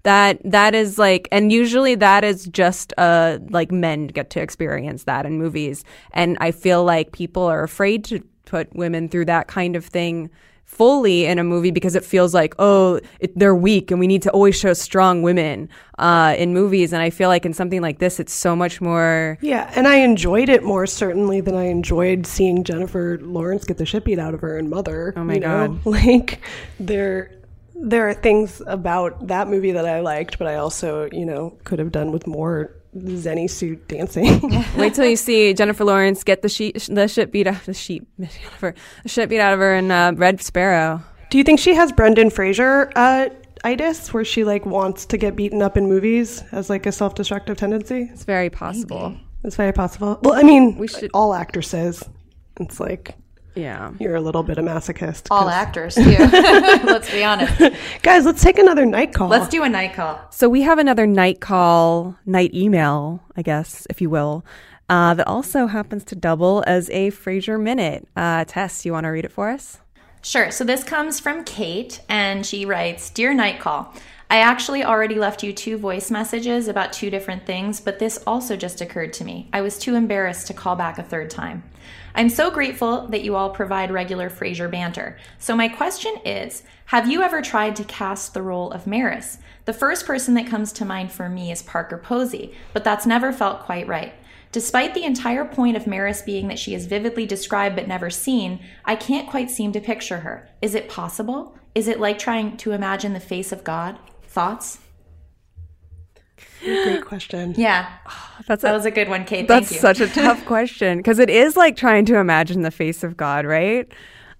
[0.04, 5.04] that that is like and usually that is just uh like men get to experience
[5.04, 5.84] that in movies.
[6.14, 10.30] And i feel like people are afraid to put women through that kind of thing
[10.70, 14.22] fully in a movie because it feels like oh it, they're weak and we need
[14.22, 15.68] to always show strong women
[15.98, 19.38] uh, in movies and i feel like in something like this it's so much more
[19.42, 23.86] Yeah, and I enjoyed it more certainly than I enjoyed seeing Jennifer Lawrence get the
[23.86, 25.14] shit beat out of her and Mother.
[25.18, 25.68] Oh my you know?
[25.68, 25.86] God.
[25.86, 26.42] Like
[26.80, 27.32] there
[27.76, 31.80] there are things about that movie that I liked, but I also, you know, could
[31.80, 34.42] have done with more Zenny suit dancing.
[34.78, 38.04] Wait till you see Jennifer Lawrence get the sheet, the shit beat out the sheet,
[38.20, 38.74] Jennifer,
[39.04, 41.02] the shit beat out of her in uh, Red Sparrow.
[41.30, 43.30] Do you think she has Brendan Fraser uh
[43.64, 47.58] itis where she like wants to get beaten up in movies as like a self-destructive
[47.58, 48.10] tendency?
[48.12, 49.16] It's very possible.
[49.44, 50.20] It's very possible.
[50.24, 52.04] Well, I mean, We should- all actresses.
[52.60, 53.16] It's like
[53.60, 53.92] Yeah.
[54.00, 55.28] you're a little bit of a masochist.
[55.32, 56.02] All 'cause- actors too.
[56.86, 57.60] Let's be honest.
[58.02, 59.28] Guys, let's take another night call.
[59.30, 60.20] Let's do a night call.
[60.32, 64.46] So we have another night call, night email, I guess, if you will,
[64.90, 68.08] uh, that also happens to double as a Frasier minute.
[68.16, 69.80] Uh, Tess, you want to read it for us?
[70.22, 70.52] Sure.
[70.52, 73.94] So this comes from Kate, and she writes Dear Night Call,
[74.32, 78.56] I actually already left you two voice messages about two different things, but this also
[78.56, 79.50] just occurred to me.
[79.52, 81.64] I was too embarrassed to call back a third time.
[82.14, 85.18] I'm so grateful that you all provide regular Frasier banter.
[85.40, 89.40] So my question is, have you ever tried to cast the role of Maris?
[89.66, 93.34] The first person that comes to mind for me is Parker Posey, but that's never
[93.34, 94.14] felt quite right.
[94.52, 98.60] Despite the entire point of Maris being that she is vividly described but never seen,
[98.86, 100.48] I can't quite seem to picture her.
[100.62, 101.58] Is it possible?
[101.74, 103.98] Is it like trying to imagine the face of God?
[104.30, 104.78] Thoughts?
[106.64, 107.56] Great question.
[107.58, 107.90] Yeah,
[108.48, 109.48] That's that was a good one, Kate.
[109.48, 109.80] That's you.
[109.80, 113.46] such a tough question because it is like trying to imagine the face of God,
[113.46, 113.92] right?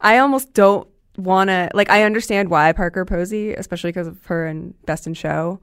[0.02, 0.88] I almost don't
[1.18, 1.90] want to like.
[1.90, 5.60] I understand why Parker Posey, especially because of her in Best in Show,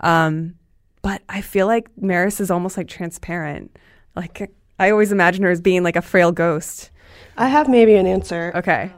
[0.00, 0.54] um,
[1.02, 3.76] but I feel like Maris is almost like transparent.
[4.14, 6.90] Like I always imagine her as being like a frail ghost.
[7.36, 8.52] I have maybe an answer.
[8.54, 8.92] Okay,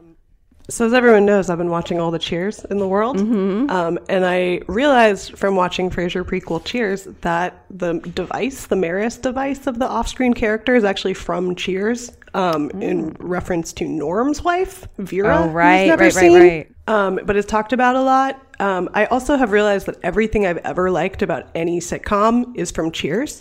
[0.68, 3.18] So, as everyone knows, I've been watching all the Cheers in the world.
[3.70, 9.68] Um, and I realized from watching Frasier prequel Cheers that the device, the Maris device
[9.68, 14.88] of the off screen character, is actually from Cheers um, in reference to Norm's wife,
[14.98, 15.38] Vera.
[15.38, 16.72] Oh, who's right, never right, right, seen, right.
[16.88, 18.42] Um, but it's talked about a lot.
[18.58, 22.90] Um, I also have realized that everything I've ever liked about any sitcom is from
[22.90, 23.40] Cheers.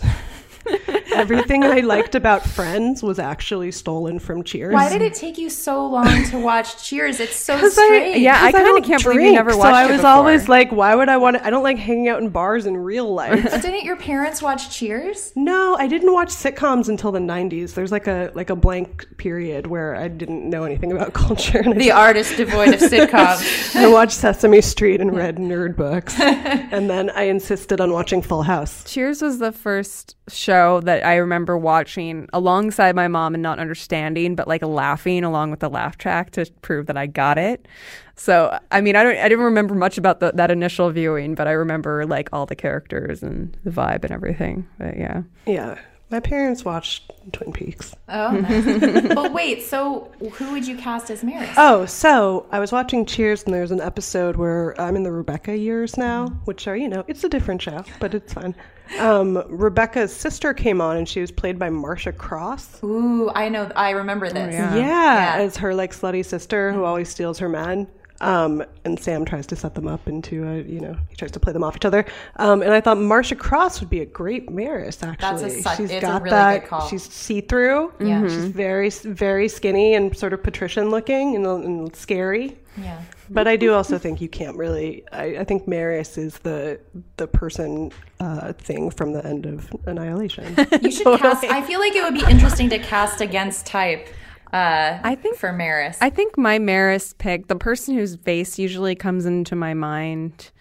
[1.16, 4.74] everything I liked about Friends was actually stolen from Cheers.
[4.74, 7.20] Why did it take you so long to watch Cheers?
[7.20, 8.18] It's so 'Cause I- strange.
[8.18, 10.10] yeah, I kind of don't can't believe you drink, never so I was before.
[10.10, 11.46] always like, why would I want to?
[11.46, 13.44] I don't like hanging out in bars in real life.
[13.44, 15.32] But didn't your parents watch Cheers?
[15.36, 17.74] no, I didn't watch sitcoms until the '90s.
[17.74, 21.60] There's like a like a blank period where I didn't know anything about culture.
[21.60, 23.76] And I The artist devoid of sitcoms.
[23.76, 28.44] I watched Sesame Street and read nerd books, and then I insisted on watching Full
[28.44, 28.84] House.
[28.92, 34.36] Cheers was the first show that I remember watching alongside my mom and not understanding,
[34.36, 37.68] but like laughing along with the laugh track to prove that I got it.
[38.16, 41.48] So, I mean, I don't, I didn't remember much about the, that initial viewing, but
[41.48, 44.68] I remember like all the characters and the vibe and everything.
[44.78, 45.80] But yeah, Yeah,
[46.10, 47.96] my parents watched Twin Peaks.
[48.10, 49.08] Oh, nice.
[49.14, 51.50] but wait, so who would you cast as Maris?
[51.58, 55.58] Oh, so I was watching Cheers, and there's an episode where I'm in the Rebecca
[55.58, 58.54] years now, which are, you know, it's a different show, but it's fine.
[59.00, 62.84] Um, Rebecca's sister came on, and she was played by Marcia Cross.
[62.84, 63.72] Ooh, I know.
[63.76, 64.54] I remember this.
[64.54, 64.76] yeah.
[64.76, 67.88] Yeah, as her like slutty sister who always steals her man.
[68.22, 71.40] Um, and Sam tries to set them up into a, you know, he tries to
[71.40, 72.06] play them off each other.
[72.38, 75.04] Um, and I thought Marcia Cross would be a great Maris.
[75.04, 76.62] Actually, su- she's it's a got really that.
[76.62, 76.88] good call.
[76.88, 77.94] She's see through.
[78.00, 78.24] Yeah.
[78.24, 82.58] she's very, very skinny and sort of patrician looking and, and scary.
[82.82, 83.02] Yeah.
[83.30, 85.04] But I do also think you can't really.
[85.12, 86.80] I, I think Maris is the
[87.18, 90.56] the person uh, thing from the end of Annihilation.
[90.82, 91.44] You should cast.
[91.46, 94.08] I feel like it would be interesting to cast against type.
[94.54, 95.98] Uh, I think- for Maris.
[96.02, 100.52] I think my Maris pick, the person whose face usually comes into my mind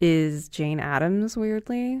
[0.00, 2.00] is Jane Adams, weirdly.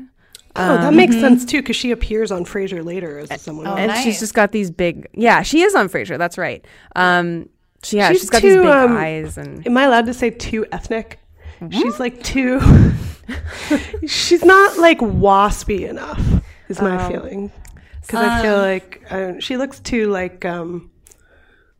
[0.56, 3.66] oh, that makes sense too because she appears on Frasier later as someone.
[3.66, 3.78] else.
[3.78, 4.02] and nice.
[4.04, 6.64] she's just got these big yeah she is on frasier that's right
[6.94, 7.46] um
[7.84, 10.30] she, yeah She's she's got these big um, eyes and Am I allowed to say
[10.30, 11.18] too ethnic?
[11.60, 11.78] Mm-hmm.
[11.78, 12.60] She's like too.
[14.06, 16.20] she's not like waspy enough.
[16.68, 17.08] Is my Oh.
[17.10, 17.52] feeling
[18.00, 20.90] because I Um, feel like uh, she looks too like um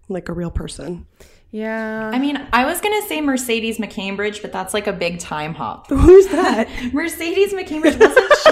[0.09, 1.07] like a real person.
[1.51, 5.55] yeah I mean, I was gonna say Mercedes McCambridge, but that's like a big time
[5.55, 5.89] hop.
[5.91, 6.69] Who's that?
[6.93, 8.33] Mercedes McCambridge wasn't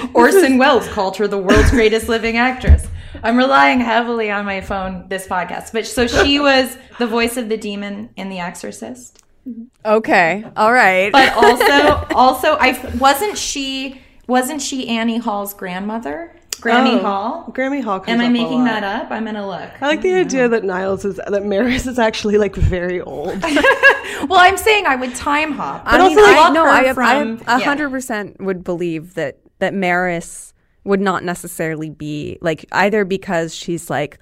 [0.00, 0.08] she?
[0.14, 2.86] Orson Welles called her the world's greatest living actress.
[3.22, 7.48] I'm relying heavily on my phone this podcast, but so she was the voice of
[7.48, 9.22] the demon in The Exorcist.
[9.84, 16.36] okay all right But also, also, I wasn't she wasn't she Annie Hall's grandmother?
[16.60, 17.52] Grammy Oh, Hall.
[17.54, 18.00] Grammy Hall.
[18.00, 18.64] Comes Am I up a making lot.
[18.64, 19.10] that up?
[19.10, 19.70] I'm gonna look.
[19.80, 23.42] I like the idea that Niles is that Maris is actually like very old.
[24.28, 25.82] Well, I'm saying I would time hop.
[25.84, 27.64] I also, mean, like, I, no, her I have, I from- have yeah.
[27.66, 30.54] hundred percent would believe that that Maris
[30.84, 34.18] would not necessarily be like either because she's like,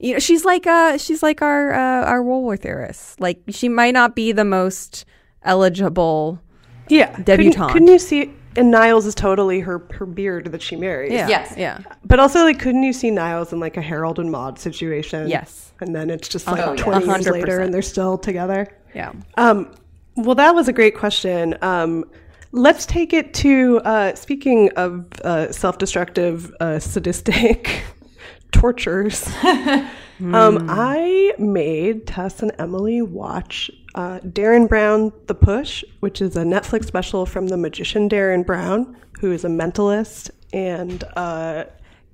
[0.00, 3.20] you know, she's like uh she's like our uh, our World War theorist.
[3.20, 5.06] Like she might not be the most
[5.44, 6.40] eligible.
[6.88, 7.72] yeah, Debutante.
[7.72, 8.32] Couldn't, couldn't you see?
[8.56, 11.12] And Niles is totally her her beard that she marries.
[11.12, 11.28] Yeah.
[11.28, 11.54] Yes.
[11.56, 11.80] Yeah.
[12.04, 15.28] But also, like, couldn't you see Niles in like a Harold and Maude situation?
[15.28, 15.72] Yes.
[15.80, 16.82] And then it's just like Oh, yeah.
[16.82, 17.30] 20 years 100%.
[17.32, 18.66] later and they're still together.
[18.94, 19.12] Yeah.
[19.36, 19.72] Um,
[20.16, 21.56] well, that was a great question.
[21.62, 22.04] Um,
[22.50, 27.84] let's take it to uh, speaking of uh, self destructive, uh, sadistic
[28.52, 29.26] tortures.
[29.44, 36.44] um, I made Tess and Emily watch uh, Derren Brown The Push, which is a
[36.44, 41.64] Netflix special from the magician Derren Brown, who is a mentalist and uh,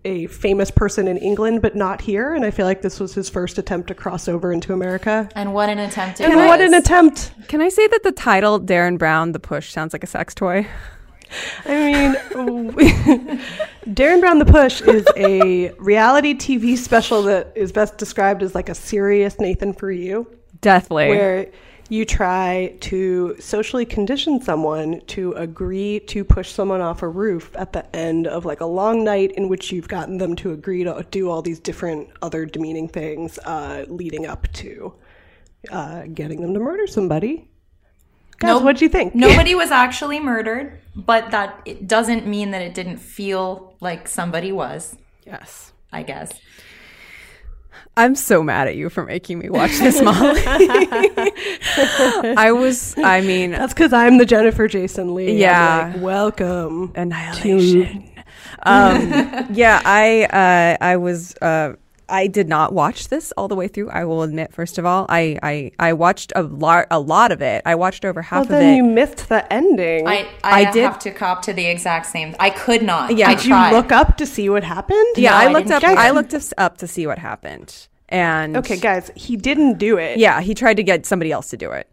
[0.06, 2.32] a famous person in England, but not here.
[2.34, 5.28] And I feel like this was his first attempt to cross over into America.
[5.34, 6.46] And what an attempt it And was.
[6.46, 7.32] what an attempt!
[7.48, 10.66] Can I say that the title Derren Brown the Push sounds like a sex toy?
[11.66, 12.70] I mean,
[13.88, 18.68] Derren Brown the Push is a reality TV special that is best described as like
[18.70, 20.26] a serious Nathan for you,
[20.60, 21.08] Deathly.
[21.08, 21.50] where
[21.88, 27.72] you try to socially condition someone to agree to push someone off a roof at
[27.72, 31.06] the end of like a long night in which you've gotten them to agree to
[31.10, 34.94] do all these different other demeaning things uh, leading up to
[35.70, 37.48] uh, getting them to murder somebody.
[38.38, 38.64] Guys, Nope.
[38.64, 39.14] what'd you think?
[39.28, 44.52] Nobody was actually murdered, but that it doesn't mean that it didn't feel like somebody
[44.52, 44.96] was.
[45.26, 45.72] yes.
[45.92, 46.32] I guess.
[47.96, 50.42] I'm so mad at you for making me watch this, Molly.
[52.36, 55.38] I was, I mean, That's because I'm the Jennifer Jason Lee.
[55.38, 55.92] Yeah.
[55.94, 56.92] like, welcome.
[56.96, 58.10] annihilation.
[58.64, 61.74] um, yeah, I, uh, I was, uh,
[62.08, 63.88] I did not watch this all the way through.
[63.90, 67.40] I will admit, first of all, I, I, I watched a lot, a lot of
[67.40, 67.62] it.
[67.64, 68.58] I watched over Well, half of it.
[68.58, 70.06] then you missed the ending.
[70.06, 72.36] I, I, I did- have to cop to the exact same.
[72.38, 73.16] I could not.
[73.16, 73.28] Yeah.
[73.28, 75.06] I Did Did you look up to see what happened?
[75.16, 75.80] yeah, No, I I looked up.
[75.80, 75.98] didn't.
[75.98, 80.18] I looked up to see what happened, and Okay, guys, he didn't do it.
[80.18, 81.88] yeah, he tried to get somebody else to do it.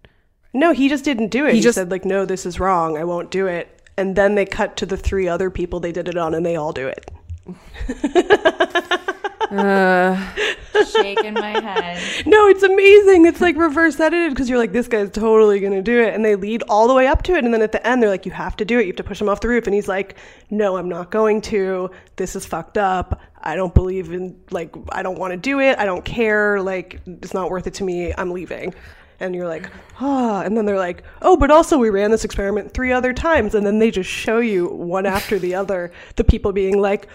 [0.53, 1.51] No, he just didn't do it.
[1.51, 2.97] He He, just- said like, "No, this is wrong.
[2.97, 6.07] I won't do it." And then they cut to the three other people they did
[6.09, 7.09] it on, and they all do it.
[10.91, 12.26] shaking my head.
[12.26, 13.26] No, it's amazing.
[13.26, 16.36] It's like reverse edited because you're like, this guy's totally gonna do it, and they
[16.36, 18.32] lead all the way up to it, and then at the end they're like, you
[18.32, 18.84] have to do it.
[18.84, 20.16] You have to push him off the roof, and he's like,
[20.49, 21.91] no, I'm not going to.
[22.16, 23.20] This is fucked up.
[23.43, 25.78] I don't believe in like I don't want to do it.
[25.78, 26.62] I don't care.
[26.62, 28.14] Like it's not worth it to me.
[28.18, 28.74] I'm leaving.
[29.20, 32.74] And you're like, ah, and then they're like, oh, but also we ran this experiment
[32.74, 36.52] three other times, and then they just show you one after the other the people
[36.54, 37.08] being like,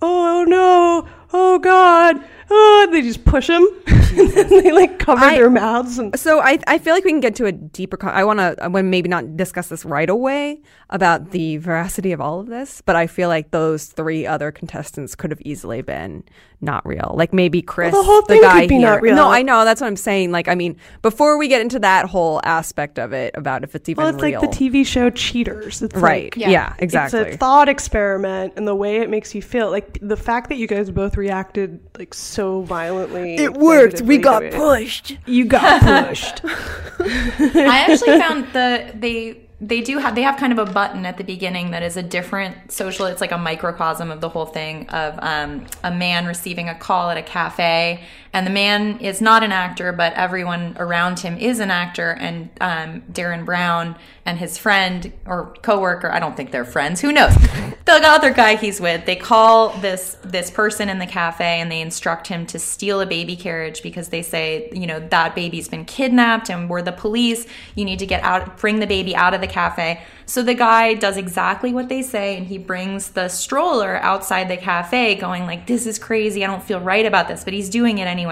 [0.00, 5.24] oh no, oh god, oh, and they just push them, and then they like cover
[5.24, 7.96] I- their mouths and So I, I feel like we can get to a deeper.
[7.96, 8.56] Con- I want to.
[8.62, 12.80] I want maybe not discuss this right away about the veracity of all of this,
[12.80, 16.24] but I feel like those three other contestants could have easily been
[16.60, 17.14] not real.
[17.16, 18.86] Like maybe Chris, the whole thing guy could be here.
[18.86, 19.14] not real.
[19.14, 20.32] No, I know that's what I'm saying.
[20.32, 23.88] Like I mean, before we get into that whole aspect of it about if it's
[23.88, 25.82] even well, it's real, like the TV show Cheaters.
[25.82, 26.24] It's right?
[26.24, 26.50] Like, yeah.
[26.50, 26.74] Yeah.
[26.78, 27.20] exactly.
[27.20, 30.56] It's a thought experiment, and the way it makes you feel, like the fact that
[30.56, 33.36] you guys both reacted like so violently.
[33.36, 34.00] It worked.
[34.00, 35.18] We got pushed.
[35.26, 36.40] You got pushed.
[36.44, 41.16] I actually found the they they do have they have kind of a button at
[41.16, 43.06] the beginning that is a different social.
[43.06, 47.10] It's like a microcosm of the whole thing of um, a man receiving a call
[47.10, 51.60] at a cafe, and the man is not an actor, but everyone around him is
[51.60, 52.10] an actor.
[52.10, 57.00] And um, Derren Brown and his friend or coworker, I don't think they're friends.
[57.00, 57.34] Who knows?
[57.84, 61.80] the other guy he's with, they call this this person in the cafe and they
[61.80, 65.86] instruct him to steal a baby carriage because they say, you know, that baby's been
[65.86, 67.46] kidnapped and we're the police.
[67.74, 70.02] You need to get out, bring the baby out of the cafe.
[70.26, 74.58] So the guy does exactly what they say and he brings the stroller outside the
[74.58, 76.44] cafe going like, this is crazy.
[76.44, 78.27] I don't feel right about this, but he's doing it anyway.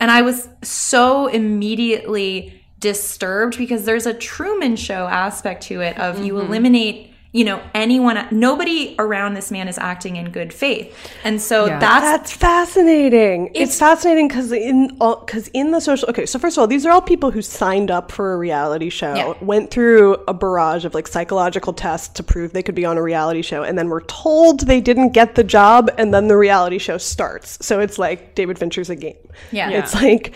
[0.00, 6.24] And I was so immediately disturbed because there's a Truman Show aspect to it of
[6.24, 6.46] you mm-hmm.
[6.46, 10.92] eliminate, you know, anyone, nobody around this man is acting in good faith.
[11.22, 11.78] And so Yeah.
[11.78, 13.48] that's, That's fascinating.
[13.48, 16.66] It's, It's- fascinating because in all because in the social okay, so first of all,
[16.66, 19.32] these are all people who signed up for a reality show, Yeah.
[19.40, 23.02] went through a barrage of like psychological tests to prove they could be on a
[23.02, 26.78] reality show, and then were told they didn't get the job, and then the reality
[26.78, 27.58] show starts.
[27.64, 29.14] So it's like David Fincher's a game.
[29.52, 29.70] Yeah.
[29.70, 30.32] It's like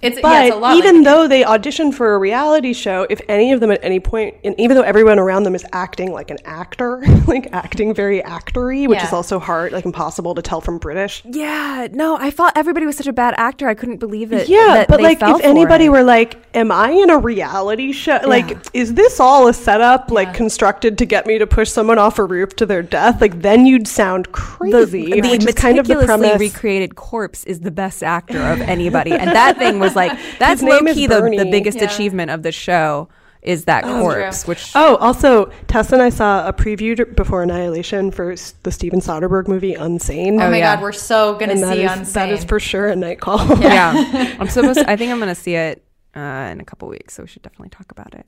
[0.00, 3.06] It's But yeah, it's a lot even like- though they audition for a reality show,
[3.10, 6.12] if any of them at any point, and even though everyone around them is acting
[6.12, 9.06] like an actor, like acting very actory, which Yeah.
[9.06, 11.22] is also hard, like impossible to tell from British.
[11.24, 13.68] Yeah, no, I thought everybody was such a bad actor.
[13.68, 14.48] I couldn't believe it.
[14.48, 15.90] Yeah, but like if anybody it.
[15.90, 18.20] were like, "Am I in a reality show?
[18.24, 22.18] Like, is this all a setup, like constructed to get me to push someone off
[22.18, 25.20] a roof to their death?" Like, then you'd sound crazy.
[25.20, 26.38] the is kind of the premise.
[26.38, 30.68] recreated corpse is the best actor of anybody, and that thing was like that's His
[30.68, 31.84] low key the, the biggest Yeah.
[31.84, 33.08] achievement of the show
[33.42, 38.36] is that corpse, which Oh, also, Tessa and I saw a preview before Annihilation for
[38.62, 40.34] the Steven Soderbergh movie Unsane.
[40.40, 42.12] Oh, my god, we're so gonna And see is- Unsane.
[42.12, 43.44] That is for sure a night call.
[43.60, 44.36] yeah.
[44.38, 44.78] I'm supposed.
[44.78, 46.20] To, I think I'm going to see it uh,
[46.52, 48.26] in a couple weeks, so we should definitely talk about it.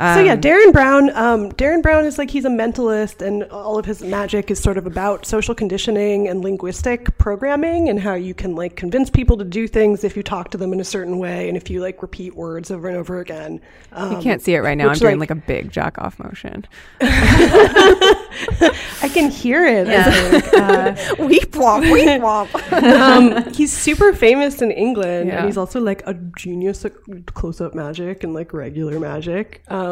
[0.00, 1.10] So yeah, Um, Derren Brown.
[1.14, 4.78] Um, Derren Brown is like he's a mentalist, and all of his magic is sort
[4.78, 9.44] of about social conditioning and linguistic programming, and how you can like convince people to
[9.44, 12.00] do things if you talk to them in a certain way, and if you like
[12.00, 13.60] repeat words over and over again.
[13.92, 14.88] Um, you can't see it right now.
[14.88, 16.66] I'm doing like, a big jack off motion.
[17.00, 19.86] I can hear it.
[19.88, 20.54] I think.
[20.54, 20.94] Uh,
[21.26, 22.72] weep womp, weep womp.
[23.44, 25.38] um, he's super famous in England, Yeah.
[25.38, 26.92] and he's also like a genius at
[27.34, 29.62] close-up magic and like regular magic.
[29.68, 29.89] Um,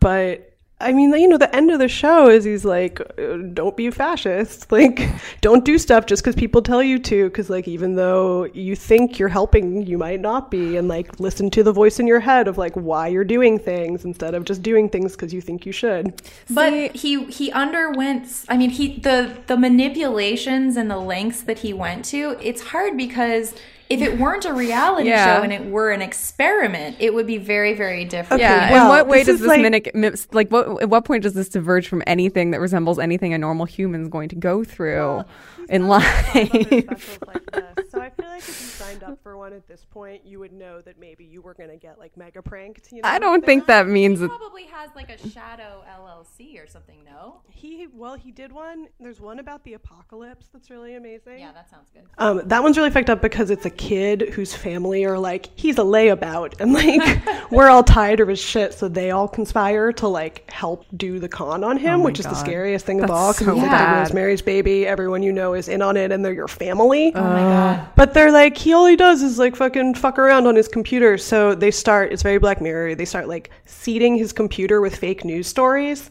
[0.00, 3.76] but I mean, you know, the end of the show is he's like, uh, "Don't
[3.76, 4.66] be a fascist.
[4.72, 5.06] Like,
[5.42, 7.24] don't do stuff just because people tell you to.
[7.26, 10.76] Because like, even though you think you're helping, you might not be.
[10.76, 14.04] And like, listen to the voice in your head of like why you're doing things
[14.04, 16.20] instead of just doing things because you think you should."
[16.50, 18.44] But he he underwent.
[18.48, 22.36] I mean, he the the manipulations and the lengths that he went to.
[22.40, 23.54] It's hard because
[23.92, 25.36] if it weren't a reality Yeah.
[25.36, 28.40] show and it were an experiment, it would be very very different.
[28.40, 28.82] yeah.
[28.82, 30.82] in what way does this like- mimic, mims- like what?
[30.82, 34.28] At what point does this diverge from anything that resembles anything a normal human's going
[34.30, 35.24] to go through
[35.68, 36.06] in life?
[37.90, 40.52] so I feel like if you signed up for one at this point, you would
[40.52, 42.90] know that maybe you were gonna get like mega pranked.
[42.92, 43.08] You know?
[43.08, 44.28] I don't think that means that.
[44.28, 47.04] probably has like a shadow LLC or something.
[47.04, 47.40] No.
[47.48, 48.88] He well, he did one.
[49.00, 51.38] There's one about the apocalypse that's really amazing.
[51.38, 52.04] Yeah, that sounds good.
[52.18, 55.78] Um, that one's really fucked up because it's a kid whose family are like, he's
[55.78, 60.08] a layabout, and like we're all tired of his shit, so they all conspire to
[60.08, 63.10] like help do the con on him, Oh my which is the scariest thing That's
[63.10, 63.32] of all.
[63.32, 63.92] Because so it's like.
[64.02, 67.12] Rosemary's Baby, everyone you know is in on it, and they're your family.
[67.14, 67.88] Oh my god.
[67.96, 71.18] But they're like, he all he does is like fucking fuck around on his computer.
[71.18, 72.94] So they start, it's very Black Mirror.
[72.94, 76.10] They start like seeding his computer with fake news stories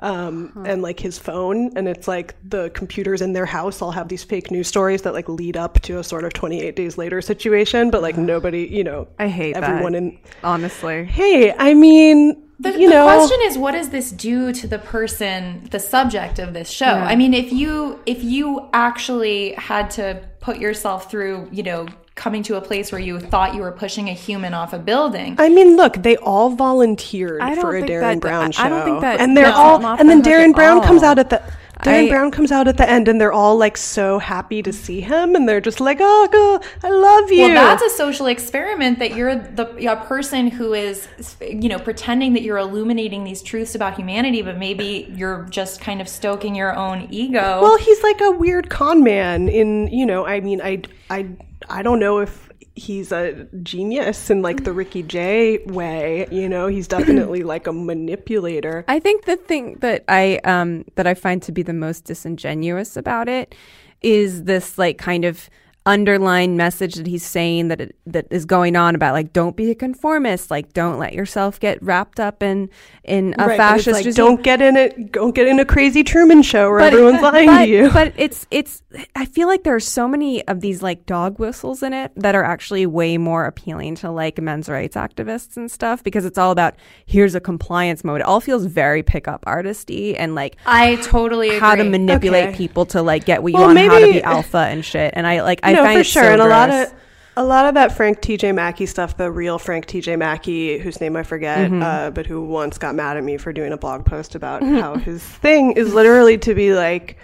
[0.00, 1.76] um, and like his phone.
[1.76, 5.12] And it's like the computers in their house all have these fake news stories that
[5.12, 7.90] like lead up to a sort of 28 days later situation.
[7.90, 9.98] But like nobody, you know, I hate everyone that.
[9.98, 10.18] in.
[10.42, 11.04] honestly.
[11.04, 15.68] Hey, I mean, The, you the question is, what does this do to the person,
[15.70, 16.86] the subject of this show?
[16.86, 17.04] Yeah.
[17.04, 21.86] I mean, if you if you actually had to put yourself through, you know,
[22.16, 25.36] coming to a place where you thought you were pushing a human off a building,
[25.38, 28.64] I mean, look, they all volunteered for a Derren that- Brown show.
[28.64, 31.18] I don't think that and they're lets all, and then Derren at Brown comes out
[31.20, 31.40] at the.
[31.82, 34.72] Derren I- Brown comes out at the end, and they're all like so happy to
[34.72, 38.26] see him, and they're just like, "Oh, go, I love you." Well, that's a social
[38.26, 41.06] experiment that you're the a person who is,
[41.40, 46.00] you know, pretending that you're illuminating these truths about humanity, but maybe you're just kind
[46.00, 47.60] of stoking your own ego.
[47.62, 49.48] well, he's like a weird con man.
[49.48, 51.28] In you know, I mean, I, I,
[51.68, 52.47] I don't know if
[52.78, 56.26] he's a genius in like the Ricky Jay way.
[56.30, 58.84] You know, he's definitely like a manipulator.
[58.88, 62.96] I think the thing that I um that I find to be the most disingenuous
[62.96, 63.54] about it
[64.00, 65.50] is this like kind of
[65.88, 69.70] underlying message that he's saying that it, that is going on about like don't be
[69.70, 72.68] a conformist like don't let yourself get wrapped up in
[73.04, 75.12] in a Right, fascist like, don't get in it.
[75.12, 77.90] Don't get in a crazy Truman show where But- everyone's lying but, to you.
[77.90, 78.82] But it's it's
[79.16, 82.34] I feel like there are so many of these like dog whistles in it that
[82.34, 86.50] are actually way more appealing to like men's rights activists and stuff because it's all
[86.52, 86.74] about
[87.06, 88.20] here's a compliance mode.
[88.20, 91.60] It all feels very pickup artisty and like I totally agree.
[91.60, 92.56] how to manipulate Okay.
[92.58, 95.14] people to like get what you Well, want, how to be alpha and shit.
[95.16, 96.92] And I like I no, for sure, so and a lot of
[97.36, 98.50] a lot of that Frank T.J.
[98.52, 100.16] Mackey stuff, the real Frank T.J.
[100.16, 101.82] Mackey, whose name I forget, Mm-hmm.
[101.82, 104.96] uh, but who once got mad at me for doing a blog post about how
[104.96, 107.16] his thing is literally to be like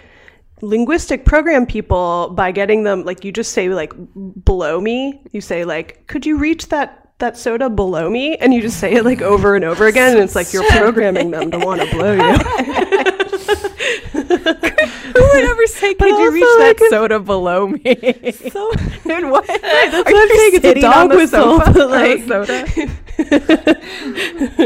[0.61, 3.91] linguistic program people by getting them like you just say like
[4.45, 8.61] below me you say like could you reach that that soda below me and you
[8.61, 11.59] just say it like over and over again and it's like you're programming them to
[11.59, 12.19] want to blow you
[15.15, 18.31] Who would ever say, But "Could you reach also, that like, if- soda below me?"
[18.51, 18.71] so
[19.09, 19.47] and what?
[19.47, 21.73] that's Are what I'm you saying it's a sitting on dog the whistle but on
[21.73, 22.65] the like soda?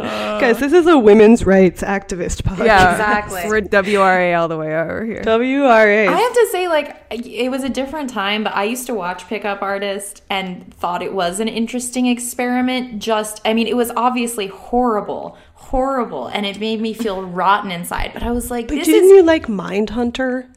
[0.01, 2.65] Uh, Guys, this is a women's rights activist podcast.
[2.65, 3.41] Yeah, Exactly.
[3.47, 5.21] We're WRA all the way over here.
[5.23, 6.07] WRA.
[6.09, 9.27] I have to say, like, it was a different time, but I used to watch
[9.27, 12.99] Pickup Artist and thought it was an interesting experiment.
[13.01, 15.37] Just, I mean, it was obviously horrible,
[15.69, 18.11] horrible, and it made me feel rotten inside.
[18.13, 19.11] But I was like, but this didn't is.
[19.11, 20.47] you like Mindhunter?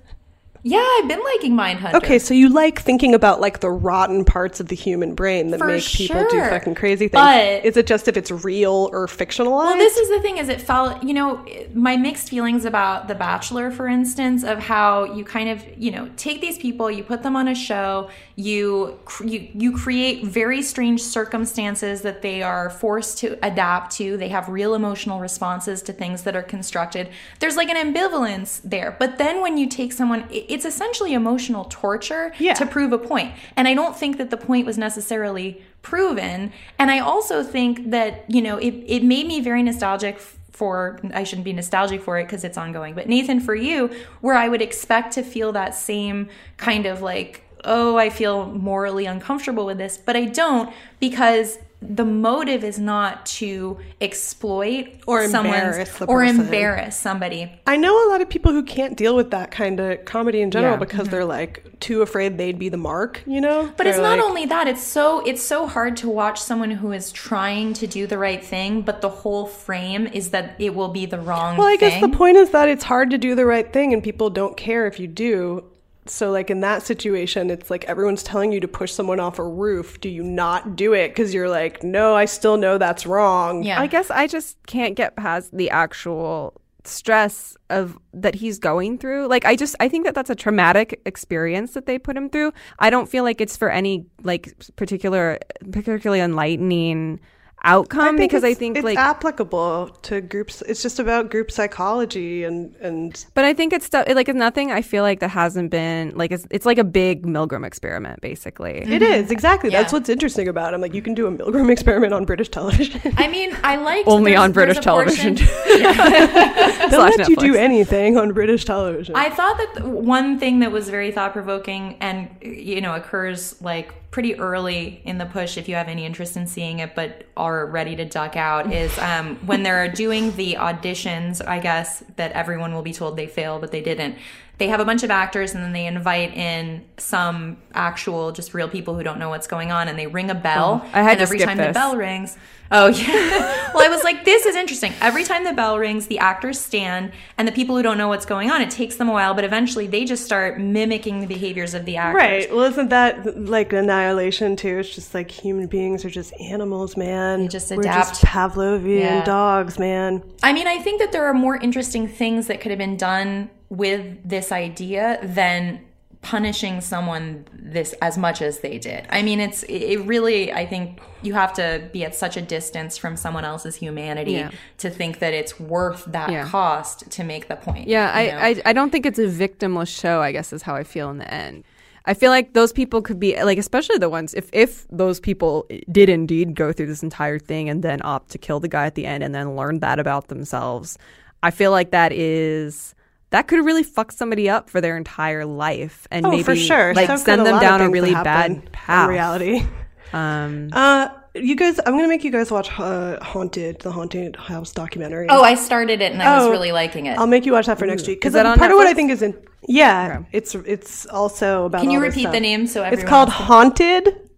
[0.65, 1.95] Yeah, I've been liking Mindhunter.
[1.95, 5.59] Okay, so you like thinking about like the rotten parts of the human brain that
[5.59, 7.21] For make people do fucking crazy things.
[7.21, 9.67] But- is it just if it's real or fictionalized?
[9.67, 11.45] Well, this is the thing: is it felt, you know,
[11.75, 16.09] my mixed feelings about The Bachelor, for instance, of how you kind of, you know,
[16.17, 21.03] take these people, you put them on a show, you you you create very strange
[21.03, 24.17] circumstances that they are forced to adapt to.
[24.17, 27.09] They have real emotional responses to things that are constructed.
[27.41, 32.33] There's like an ambivalence there, but then when you take someone, it's essentially emotional torture
[32.39, 32.55] Yeah.
[32.55, 33.33] to prove a point.
[33.57, 36.53] And I don't think that the point was necessarily proven.
[36.79, 40.19] And I also think that, you know, it, it made me very nostalgic
[40.53, 44.35] for, I shouldn't be nostalgic for it because it's ongoing, but Nathan, for you, where
[44.35, 49.67] I would expect to feel that same kind of like, oh, I feel morally uncomfortable
[49.67, 56.05] with this, but I don't because the motive is not to exploit Or embarrass the
[56.05, 57.53] or embarrass somebody.
[57.67, 60.51] I know a lot of people who can't deal with that kind of comedy in
[60.51, 60.79] general Yeah.
[60.79, 61.11] because mm-hmm.
[61.11, 63.73] they're like too afraid they'd be the mark, you know?
[63.77, 66.71] But it's They're not like- only that, it's so it's so hard to watch someone
[66.71, 70.75] who is trying to do the right thing, but the whole frame is that it
[70.75, 71.59] will be the wrong thing.
[71.59, 72.01] Well, I thing.
[72.01, 74.57] guess the point is that it's hard to do the right thing and people don't
[74.57, 75.65] care if you do.
[76.07, 79.45] So, like in that situation, it's like everyone's telling you to push someone off a
[79.45, 80.01] roof.
[80.01, 81.09] Do you not do it?
[81.09, 83.63] Because you're like, no, I still know that's wrong.
[83.63, 83.81] Yeah.
[83.81, 89.29] I guess I just can't get past the actual stress of that he's going through.
[89.29, 92.53] Like I just I think that that's a traumatic experience that they put him through.
[92.79, 95.39] I don't feel like it's for any like particular
[95.71, 97.21] particularly enlightening
[97.65, 100.63] outcome because I think it's like applicable to groups.
[100.63, 104.73] It's just about group psychology and and But I think it's stuff like it's nothing.
[104.73, 108.83] I feel like that hasn't been like it's it's like a big Milgram experiment, basically.
[108.87, 109.97] it is exactly that's Mm-hmm.
[109.97, 110.77] What's interesting about it.
[110.77, 113.01] I'm like, you can do a Milgram experiment on British television.
[113.19, 115.35] I mean, I like Only on British television.
[115.67, 119.15] They'll Slash let you do anything on British television.
[119.17, 123.95] I thought that one thing that was very thought provoking and you know occurs like
[124.13, 127.67] pretty early in the push if you have any interest in seeing it but are
[127.67, 132.75] ready to duck out is um, when they're doing the auditions I guess that everyone
[132.75, 134.17] will be told they fail but they didn't.
[134.59, 138.69] They have a bunch of actors and then they invite in some actual just real
[138.69, 140.83] people who don't know what's going on and they ring a bell.
[140.85, 142.37] Oh, I had and to every skip time the bell rings
[142.73, 146.19] oh yeah well i was like this is interesting every time the bell rings the
[146.19, 149.13] actors stand and the people who don't know what's going on it takes them a
[149.13, 152.51] while but eventually they just start mimicking the behaviors of the actors Right.
[152.55, 154.79] Well, isn't that like annihilation too?
[154.79, 157.43] It's just like human beings are just animals, man.
[157.43, 158.09] They just We're adapt.
[158.11, 159.25] just Pavlovian Yeah.
[159.25, 160.23] dogs, man.
[160.43, 163.51] I mean, I think that there are more interesting things that could have been done
[163.69, 165.81] with this idea than
[166.23, 169.07] punishing someone this as much as they did.
[169.11, 172.97] I mean, it's it really I think you have to be at such a distance
[172.97, 174.51] from someone else's humanity Yeah.
[174.79, 176.47] to think that it's worth that Yeah.
[176.49, 177.89] cost to make the point.
[177.89, 178.11] Yeah.
[178.15, 180.23] I, I I don't think it's a victimless show.
[180.23, 181.65] I guess is how I feel in the end.
[182.05, 185.67] I feel like those people could be like, especially the ones if if those people
[185.91, 188.95] did indeed go through this entire thing and then opt to kill the guy at
[188.95, 190.99] the end and then learn that about themselves.
[191.43, 192.95] I feel like that is
[193.33, 196.95] that could really fuck somebody up for their entire life and Oh, maybe for sure.
[196.95, 199.09] like So send them lot down a really that happen bad in path.
[199.09, 199.67] reality.
[200.15, 204.73] Um, Uh, you guys, I'm gonna make you guys watch uh, Haunted, the Haunted House
[204.73, 205.27] documentary.
[205.31, 207.19] Oh, I started it and I was Oh, really liking it.
[207.19, 208.87] I'll make you watch that for next week because Is that on part of what
[208.87, 209.35] I think is in.
[209.67, 211.81] Yeah, it's it's also about.
[211.81, 212.33] Can you all this repeat stuff.
[212.35, 213.01] the name so everyone?
[213.01, 214.29] It's called else Haunted.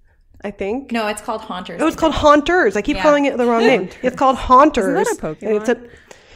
[0.44, 0.92] I think.
[0.92, 1.80] No, it's called Haunters.
[1.82, 2.76] Oh, it's called Haunters.
[2.76, 3.02] I keep Yeah.
[3.02, 3.88] calling it the wrong name.
[4.02, 5.08] It's called Haunters.
[5.08, 5.76] Isn't that a And it's a,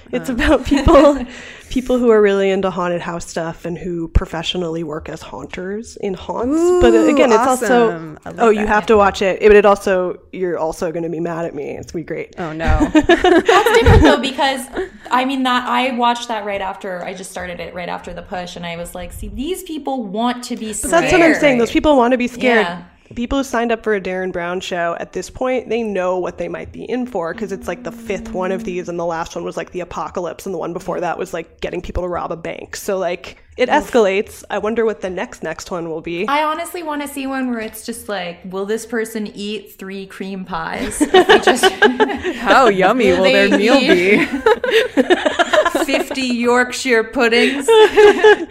[0.08, 0.20] Pokemon?
[0.20, 1.26] it's about people
[1.70, 6.14] people who are really into haunted house stuff and who professionally work as haunters in
[6.14, 6.58] haunts.
[6.80, 8.18] but uh, again, it's awesome.
[8.24, 9.40] Also love oh, you have to watch it.
[9.40, 11.76] But it also you're also going to be mad at me.
[11.76, 12.34] It's gonna be great.
[12.38, 12.78] oh no.
[12.92, 14.66] That's different though because
[15.10, 18.22] I mean that I watched that right after I just started it right after the
[18.22, 20.92] push and I was like, see, these people want to be But scared.
[20.92, 21.58] that's what I'm saying.
[21.58, 22.66] Those people want to be scared.
[22.66, 22.84] Yeah.
[23.14, 26.38] People who signed up for a Derren Brown show at this point, they know what
[26.38, 29.06] they might be in for because it's like the fifth one of these, and the
[29.06, 32.02] last one was like the apocalypse, and the one before that was like getting people
[32.02, 32.76] to rob a bank.
[32.76, 34.44] So like it escalates.
[34.48, 36.28] I wonder what the next next one will be.
[36.28, 40.06] I honestly want to see one where it's just like, will this person eat three
[40.06, 40.98] cream pies?
[41.44, 41.64] Just
[42.36, 44.24] How yummy will their meal be?
[45.84, 47.66] fifty Yorkshire puddings.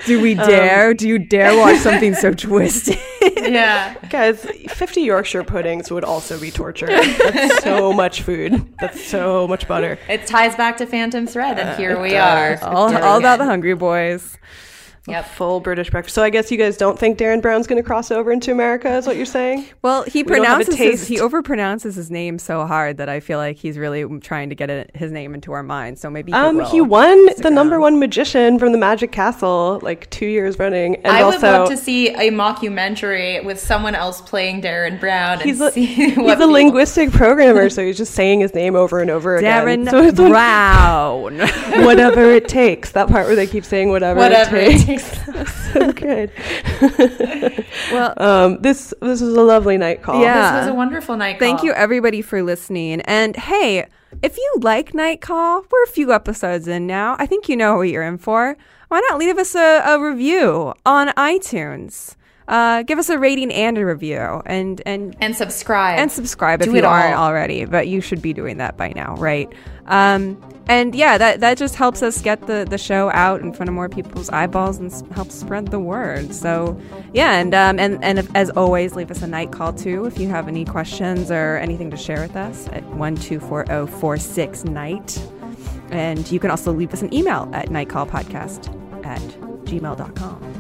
[0.06, 0.94] Do we um, dare?
[0.94, 2.98] Do you dare watch something so twisted?
[3.38, 3.96] Yeah.
[4.10, 6.88] Guys, 50 Yorkshire puddings would also be torture.
[6.88, 8.74] That's so much food.
[8.80, 9.98] That's so much butter.
[10.10, 12.62] It ties back to Phantom Thread, and uh, here we does.
[12.62, 12.68] are.
[12.70, 14.38] all, all about the Hungry Boys.
[15.08, 15.26] Yep.
[15.30, 16.16] Full British breakfast.
[16.16, 18.90] So I guess you guys don't think Derren Brown's going to cross over into America,
[18.98, 19.66] is what you're saying?
[19.82, 23.38] Well, he We don't pronounces his, he overpronounces his name so hard that I feel
[23.38, 26.02] like he's really trying to get it, his name into our minds.
[26.02, 29.80] So maybe Um, will he won stick the number one magician from the Magic Castle
[29.82, 34.20] like two years running, and I would love to see a mockumentary with someone else
[34.22, 38.14] playing Derren Brown and he's a, see he's what a linguistic programmer, so he's just
[38.14, 39.88] saying his name over and over Derren again.
[39.88, 41.38] So it's like, Brown.
[41.86, 42.92] whatever it takes.
[42.92, 44.97] That part where they keep saying whatever, Whatever it it takes.
[45.74, 46.32] so good.
[47.92, 50.22] well, Um, this this was a lovely night call.
[50.22, 50.58] Yeah.
[50.58, 51.40] This was a wonderful night.
[51.40, 51.68] Thank call.
[51.68, 53.02] you, everybody, for listening.
[53.02, 53.88] And hey,
[54.22, 57.16] if you like Night Call, we're a few episodes in now.
[57.20, 58.58] I think you know what you're in for.
[58.88, 62.16] Why not leave us a, a review on iTunes?
[62.48, 66.00] Uh, give us a rating and a review, and and And subscribe.
[66.00, 67.26] and subscribe if you aren't all.
[67.28, 67.66] already.
[67.66, 69.52] But you should be doing that by now, right?
[69.88, 73.68] Um, and yeah, that that just helps us get the the show out in front
[73.70, 76.34] of more people's eyeballs and s- helps spread the word.
[76.34, 76.80] So
[77.14, 80.18] yeah, and um, and and if, as always, leave us a night call too if
[80.18, 83.88] you have any questions or anything to share with us at one two four zero
[83.88, 85.20] four six night.
[85.92, 89.22] And you can also leave us an email at nightcallpodcast at
[89.66, 90.57] gmail.com.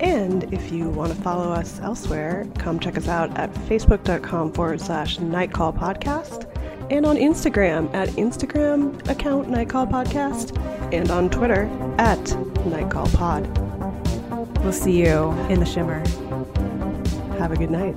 [0.00, 4.80] And if you want to follow us elsewhere, come check us out at facebook.com forward
[4.80, 6.46] slash nightcall podcast
[6.90, 10.56] and on Instagram at Instagram account nightcall podcast
[10.92, 11.64] and on Twitter
[11.98, 12.20] at
[12.66, 13.46] nightcall pod.
[14.58, 16.00] We'll see you in the shimmer.
[17.38, 17.96] Have a good night.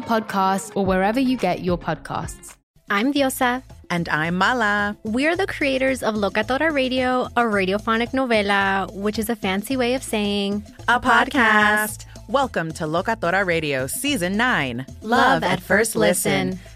[0.00, 2.56] Podcasts, or wherever you get your podcasts.
[2.90, 3.62] I'm Diosa.
[3.90, 4.96] And I'm Mala.
[5.04, 10.02] We're the creators of Locatora Radio, a radiophonic novela, which is a fancy way of
[10.02, 12.06] saying A podcast.
[12.28, 16.58] Welcome to Locatora Radio Season 9 Love at First Listen.